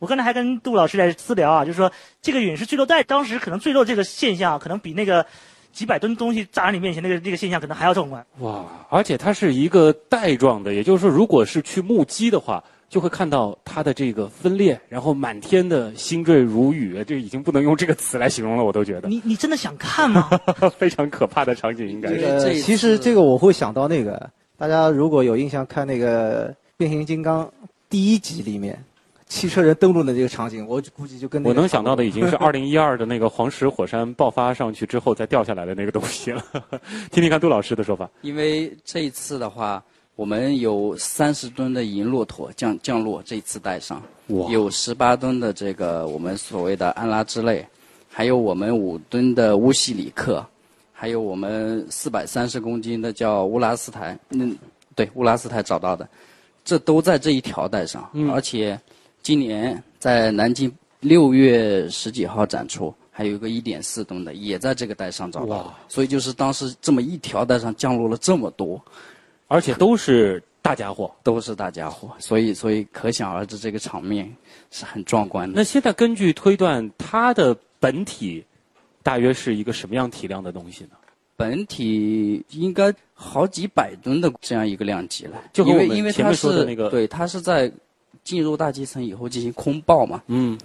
[0.00, 5.24] 我刚才还跟杜老师在私聊啊，就是说这个陨石坠落带当时可能坠落这个现象，可能比那个
[5.72, 8.26] 几百吨东西砸在你面前那个那个现象可能还要壮观。
[8.40, 12.62] 哇，而且它是一个带状的，也就是说，如果是去目击的话。
[12.92, 19.08] 就会看到它的这个分裂，然后满天的星坠如雨，这已经不能用这个词来形容了，我都觉得。
[19.08, 20.28] 你你真的想看吗？
[20.76, 22.60] 非常可怕的场景，应该是。
[22.60, 24.28] 其实这个我会想到那个，
[24.62, 27.52] 大家如果有印象看那个变形金刚
[27.90, 28.78] 第一集里面，
[29.26, 36.44] 汽车人登陆的这个场景，我估计就跟我能想到的已经是二零一二的那个黄石火山爆发上去之后再掉下来的那个东西了。
[37.10, 38.08] 听听看杜老师的说法。
[38.20, 39.82] 因为这一次的话。
[40.14, 47.66] 我们有三十吨的银骆驼降降落这次带上，有十八吨的这个我们所谓的安拉之泪，
[48.10, 50.46] 还有我们五吨的乌西里克，
[51.02, 54.56] 还有我们四百三十公斤的叫乌拉斯台，嗯，
[54.94, 56.08] 对，乌拉斯台找到的，
[56.64, 58.80] 这都在这一条带上，而且
[59.20, 68.80] 今年在南京六月十几号展出，还有一个一点四吨的也在这个带上找到，所以就是当时这么一条带上降落了这么多。
[69.48, 74.32] 而且都是大家伙，都是大家伙，所以所以可想而知，这个场面
[74.70, 75.56] 是很壮观的。
[75.56, 78.44] 那现在根据推断，它的本体
[79.02, 80.90] 大约是一个什么样体量的东西呢？
[81.36, 85.42] 本体应该好几百吨的这样一个量级了。
[85.52, 87.70] 就因为因为它是那个对它是在
[88.22, 90.22] 进入大气层以后进行空爆嘛。
[90.26, 90.58] 嗯。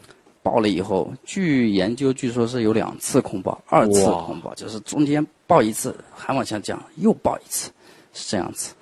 [0.43, 7.69] 爆了以后，据研究，据说是有两次空爆，二次空爆，就是中间爆一次还往下降，又爆一次，
[8.13, 8.73] 是这样子。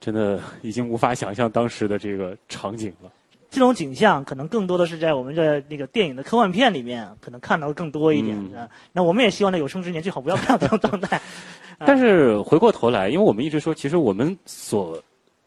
[0.00, 3.08] 真的已经无法想象当时的这个场景了。
[3.56, 8.38] 这种景象可能更多的是在我们的那个电影的科幻片里面，可能看到的更多一点。
[8.92, 11.18] 那我们也希望在有生之年最好不要看到这种状态。
[11.80, 15.02] 但是回过头来，因为我们一直说，其实我们所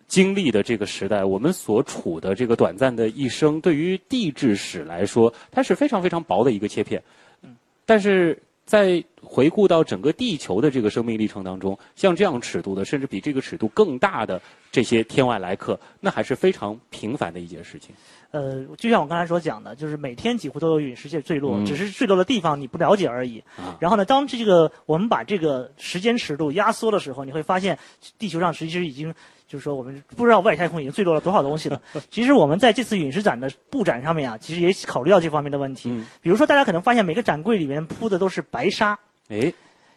[0.08, 7.00] 经历的这个时代，我们所处的这个短暂的一生，对于地质史来说，它是非常非常薄的一个切片。
[7.44, 7.56] 嗯，
[7.86, 8.36] 但是。
[8.70, 14.40] 在回顾到整个地球的这个生命历程当中，像这样尺度的，甚至比这个尺度更大的
[14.72, 17.96] 这些天外来客，那还是非常平凡的一件事情。
[18.30, 23.44] 呃，就像我刚才所讲的，就是每天几乎都有陨石界坠落，只是坠落的地方你不了解而已。
[23.80, 27.80] 然后呢，当这个我们把这个时间尺度压缩的时候，你会发现
[28.20, 29.16] 地球上其实已经。
[29.50, 31.82] 就是说，我们不知道外太空已经坠落了多少东西了。
[32.12, 35.90] 其实我们在这次陨石展的布展上面啊，其实也考虑到这方面的问题。
[36.22, 38.96] 比如说，大家可能发现每个展柜里面铺的都是白沙，
[39.30, 39.52] 哎，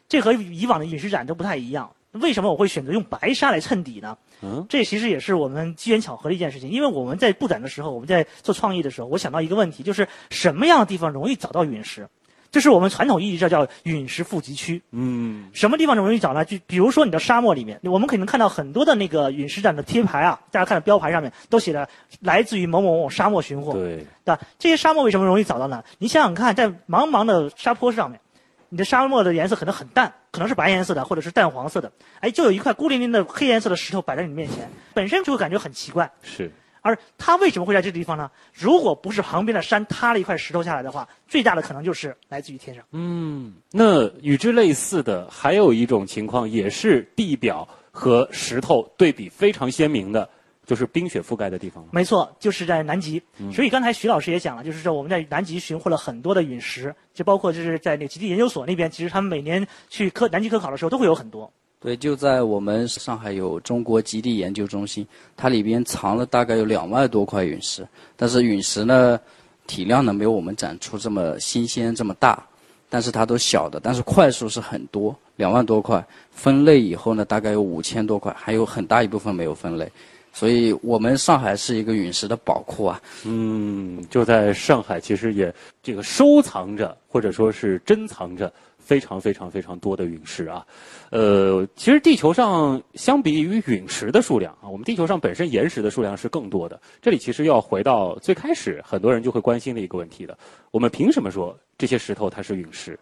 [0.08, 1.90] 这和以往的陨石展都不太一样。
[2.12, 4.16] 为什么我会选择用白沙来衬底呢？
[4.42, 6.70] 嗯，这其实也是我们机缘巧合的一件事情。
[6.70, 12.08] 因为我们在布展的时候，我们在做创意的时候，我想到一个问题，就是什么样的地方容易找到陨石？
[12.52, 14.82] 这是我们传统意义上叫陨石富集区。
[14.90, 16.44] 嗯，什么地方容易找呢？
[16.44, 21.88] 就比如说你的沙漠里面，我们可能看到很多的那个陨石展的贴牌啊，大家看到标牌上面都写的
[22.20, 23.72] 来自于某某某沙漠寻获。
[23.72, 24.38] 对，对吧？
[24.58, 25.82] 这些沙漠为什么容易找到呢？
[25.96, 28.20] 你想想看，在茫茫的沙坡上面，
[28.68, 31.90] 你的沙漠的颜色可能很淡，可能是白颜色的或者是淡黄色的，
[32.20, 36.12] 哎，就有一块孤零零的黑颜色的石头摆在你面前，本身就会感觉很奇怪。
[36.22, 36.52] 是。
[36.82, 38.30] 而它为什么会在这个地方呢？
[38.52, 42.84] 如果不是旁边的山塌了一块石头下来的话，最大的可能就是来自于天上。
[42.90, 50.28] 嗯，那与之类似的还有一种情况，也是地表和石头对比非常鲜明的，
[50.66, 51.86] 就是冰雪覆盖的地方。
[51.92, 53.22] 没错，就是在南极。
[53.52, 61.52] 所以刚才徐老师也讲了，就是说我们在南极寻获了很多的陨石，就包括就是在那个极地研究所那边，其实他们每年去科南极科考的时候都会有很多。
[61.82, 65.04] 对，就在我们上海有中国极地研究中心，
[65.36, 67.84] 它里边藏了大概有两万多块陨石，
[68.16, 69.18] 但是陨石呢，
[69.66, 72.40] 体量呢没有我们展出这么新鲜这么大，
[72.88, 79.90] 但是它都小的，但是块数是很多，两万多块，分类以后呢大概有五千多块，还有很大一部分没有分类，
[80.32, 83.02] 所以我们上海是一个陨石的宝库啊。
[83.24, 85.52] 嗯，就在上海，其实也
[85.82, 88.52] 这个收藏着或者说是珍藏着
[88.92, 90.66] 非常非常非常多的陨石啊。
[91.08, 96.78] 呃，其实地球上相比于陨石的数量啊，我们地球上本身岩石的数量是更多的。
[97.00, 100.36] 这里其实要回到最开始，很多人就会关心的一个问题的：
[100.70, 102.98] 我们凭什么说这些石头它是陨石？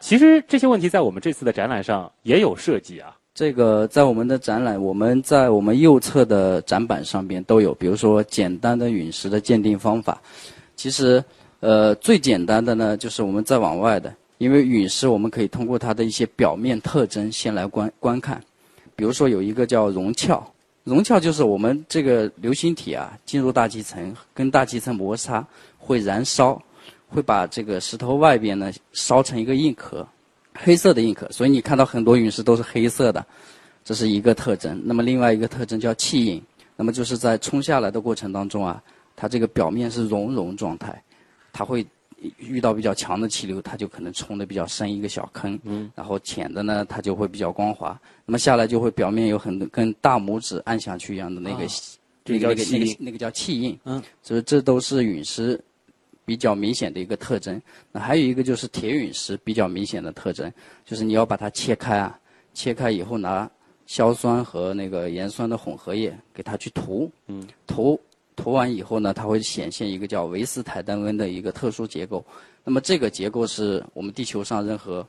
[0.00, 3.16] 其实这些问题在我们这次的展览上也有涉及啊。
[3.32, 10.20] 这个在我们的展览，我们在我们右侧的展板上边都有，比如说简单的陨石的鉴定方法。
[10.74, 11.22] 其实，
[11.60, 18.42] 呃，最简单的呢，就是我们再往外的，因为陨石我们可以通过它的一些表面特征先来观观看。
[18.96, 20.42] 比如说有一个叫熔壳，
[20.84, 26.60] 熔壳就是我们这个流星体啊进入大气层，跟大气层摩擦会燃烧，
[27.08, 30.06] 会把这个石头外边呢烧成一个硬壳。
[30.60, 33.24] 黑色的硬壳，所以你看到很多陨石都是黑色的，
[33.84, 34.82] 这是一个特征。
[34.84, 36.42] 那么另外一个特征叫气印，
[36.74, 38.82] 那么就是在冲下来的过程当中啊，
[39.14, 41.00] 它这个表面是熔融状态，
[41.52, 41.86] 它会
[42.38, 47.98] 遇到比较强的气流，它就可能冲的比较深一个小坑，嗯，然后浅的呢，它就会比较光滑。
[48.24, 51.66] 那么下来就会表面有很多跟大拇指按下去一样的那个，
[52.24, 55.60] 那个那个那个那个叫气印，嗯，所以这都是陨石。
[56.24, 57.58] 比较明显的一个特征，
[57.90, 60.52] 那还有一个就是铁陨石比较明显的特征，
[60.84, 62.20] 就是你要把它切开啊，
[62.52, 63.50] 切开以后拿
[63.86, 67.98] 硝酸和那个盐酸的混合液给它去涂，嗯，涂
[68.38, 72.24] 涂完以后呢，它会显现一个叫维斯坦登恩的一个特殊结构。
[72.64, 75.06] 那么这个结构是我们地球上任何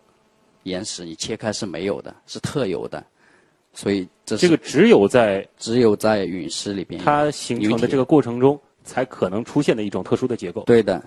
[0.64, 3.06] 岩石你切开是没有的，是特有的，
[3.74, 8.60] 所以这这个只有在只有在陨石里边它形成的这个过程中。
[8.82, 10.64] 才可能出现的一种特殊的结构。
[10.64, 11.04] 对的，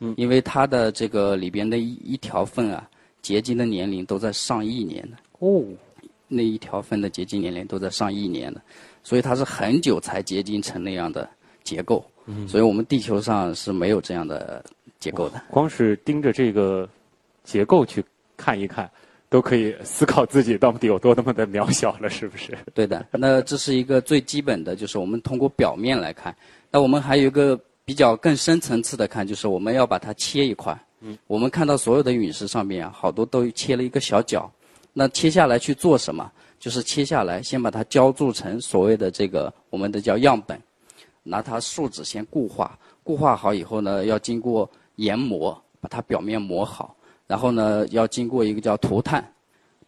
[0.00, 2.86] 嗯，因为它的这个里边的一一条缝啊，
[3.22, 5.16] 结晶的年龄都在上亿年的。
[5.38, 5.64] 哦，
[6.28, 8.60] 那一条缝的结晶年龄都在上亿年的，
[9.02, 11.26] 所以它是很久才结晶成那样的
[11.64, 12.04] 结构。
[12.26, 14.64] 嗯，所以我们地球上是没有这样的
[14.98, 15.42] 结构的。
[15.50, 16.88] 光是盯着这个
[17.44, 18.04] 结构去
[18.36, 18.90] 看一看。
[19.28, 22.52] 都可以思考自己到底有多那么的渺小了，是不是？
[22.74, 26.36] 对的，那这是一个最基本的，就是我们通过表面来看。
[26.70, 30.78] 那我们还有一个比较更深层次的看，就是我们要把它切一块。
[31.00, 31.16] 嗯。
[31.26, 34.52] 我们看到所有的陨石上面啊，好多都切了一个小角。
[34.92, 36.30] 那切下来去做什么？
[36.60, 40.60] 就是切下来先把它浇筑成所谓的这个我们的叫样本，
[41.22, 46.96] 拿它树脂先固化，固化好以后呢，要经过研磨，把它表面磨好。
[47.26, 49.24] 然后呢，要经过一个叫涂炭，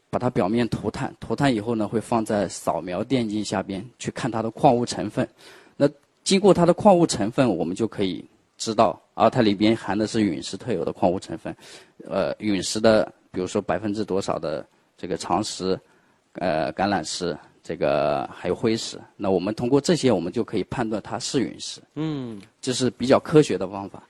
[0.09, 5.29] 把它表面涂炭，涂炭以后呢，会放在扫描电镜下边去看它的矿物成分。
[5.77, 5.89] 那
[6.23, 8.25] 经过它的矿物成分，我们就可以
[8.57, 11.55] 知道，啊，它里边含的是陨石特有的矿物成分。
[12.09, 14.67] 呃，陨石的，比如说百分之多少的
[14.97, 15.79] 这个长石、
[16.35, 19.01] 呃橄榄石，这个还有灰石。
[19.17, 21.81] 那我们通过这些，我们就可以判断它是陨石。
[21.95, 24.07] 嗯，这是比较科学的方法。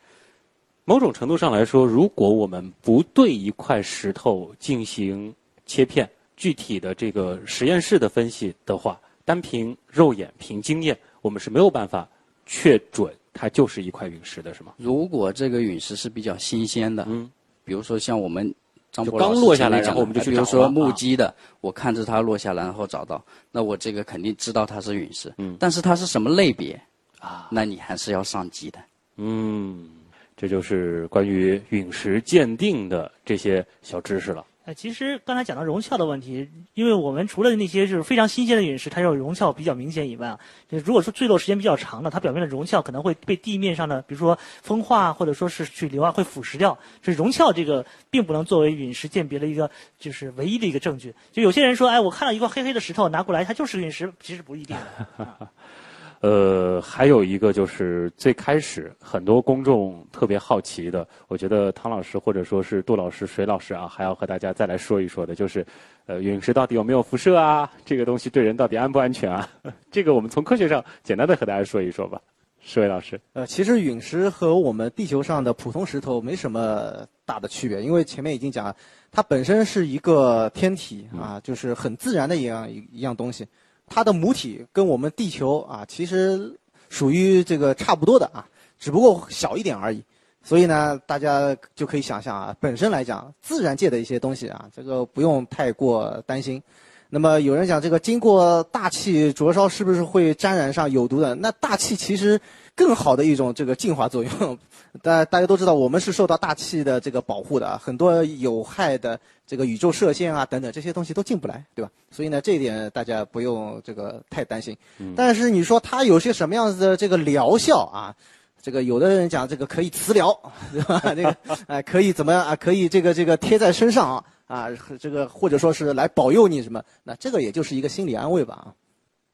[0.84, 5.32] 某种程度上来说，如果我们不对一块石头进行
[5.64, 12.06] 切片、具体的这个实验室的分析的话，单凭肉眼、凭经验，我们是没有办法
[12.44, 14.74] 确准它就是一块陨石的，是吗？
[14.76, 17.30] 如果这个陨石是比较新鲜的，嗯，
[17.64, 18.52] 比如说像我们
[18.94, 25.34] 张博刚落下来，然后我们就去比如说目击的，我看着它落下来，然后找到，那我这个肯定知道它是陨石。
[25.38, 26.80] 嗯，但是它是什么类别
[27.18, 27.48] 啊？
[27.50, 28.78] 那你还是要上机的。
[29.16, 29.90] 嗯。
[30.36, 34.44] 这就是关于陨石鉴定的这些小知识了。
[34.66, 40.40] 呃，其实刚才讲到熔壳的问题，因为我们除了那些就是非常新鲜的陨石，它有熔壳比较明显以外啊，
[40.70, 46.78] 如果说坠落时间比较长的，它表面的熔壳可能会被地面上的，比如说风化或者说是水流啊，会腐蚀掉。
[47.02, 51.14] 所以熔壳这个并不能作为陨石鉴别的一个就是唯一的一个证据。
[51.30, 54.74] 就有些人说，哎，我看到一块黑黑的石头拿过来，它就是陨石，其实不一定。
[56.24, 65.66] 呃，还有一个就是最开始很多公众特别好奇的，我觉得汤老师或者说是杜老师、水老师啊，还要和大家再来说一说的，就是，
[66.06, 67.70] 呃，陨石到底有没有辐射啊？
[67.84, 69.46] 这个东西对人到底安不安全啊？
[69.92, 72.18] 这个我们从科学上简单的和大家说一说吧，
[72.58, 73.20] 石伟老师。
[73.34, 78.74] 呃，其实陨石和我们地球上的普通石头没什么大的区别，因为前面已经讲，
[79.12, 83.46] 它本身是一个天体啊，就是很自然的一样一一样东西。
[83.86, 86.52] 它的母体跟我们地球啊，其实
[86.88, 88.46] 属于这个差不多的啊，
[88.78, 90.02] 只不过小一点而已。
[90.42, 96.62] 所以呢，大家就可以想象啊，本身来讲，自然界的一些东西啊，这个不用太过担心。
[97.08, 101.34] 那么有人讲这个经过大气灼烧是不是会沾染上有毒的？
[101.36, 102.40] 那大气其实
[102.76, 104.58] 更好的一种这个净化作用。
[105.02, 111.90] 大大家都知道，我们是受到大气的这个保护的啊，很多有害的这个宇宙射线啊等等这些东西都进不来，对吧？
[112.10, 114.76] 所以呢，这一点大家不用这个太担心。
[115.16, 118.14] 但是你说它有些什么样子的这个疗效啊？
[118.62, 120.32] 这个有的人讲这个可以磁疗，
[120.72, 121.00] 对吧？
[121.14, 122.54] 这个哎可以怎么样啊？
[122.56, 124.68] 可以这个这个贴在身上啊啊，
[125.00, 126.80] 这个或者说是来保佑你什么？
[127.02, 128.74] 那这个也就是一个心理安慰吧啊。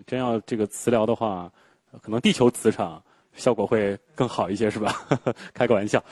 [0.06, 1.52] 真要这个磁疗的话，
[2.00, 3.02] 可能地球磁场。
[3.34, 4.94] 效果会更好一些，是吧？
[5.54, 6.02] 开个玩笑。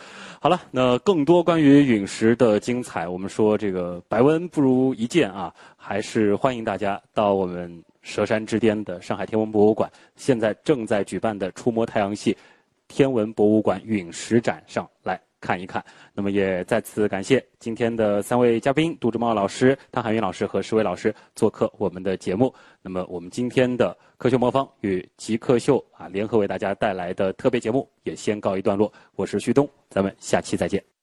[0.40, 12.36] 好了，那更多关于陨石的精彩，我们说这个百闻不如一见啊，还是欢迎大家到我们佘山之巅的上海天文博物馆，现在正在举办的触摸太阳系
[12.86, 15.84] 天文博物馆陨石展上来看一看。
[16.14, 22.52] 那么也再次感谢今天的三位嘉宾：杜志茂老师、汤海云老师和石伟老师做客我们的节目。
[22.82, 23.96] 那么我们今天的。
[24.18, 28.92] 科学魔方与极客秀啊联合为大家带来的特别节目也先告一段落。
[29.14, 30.97] 我是旭东，咱们下期再见。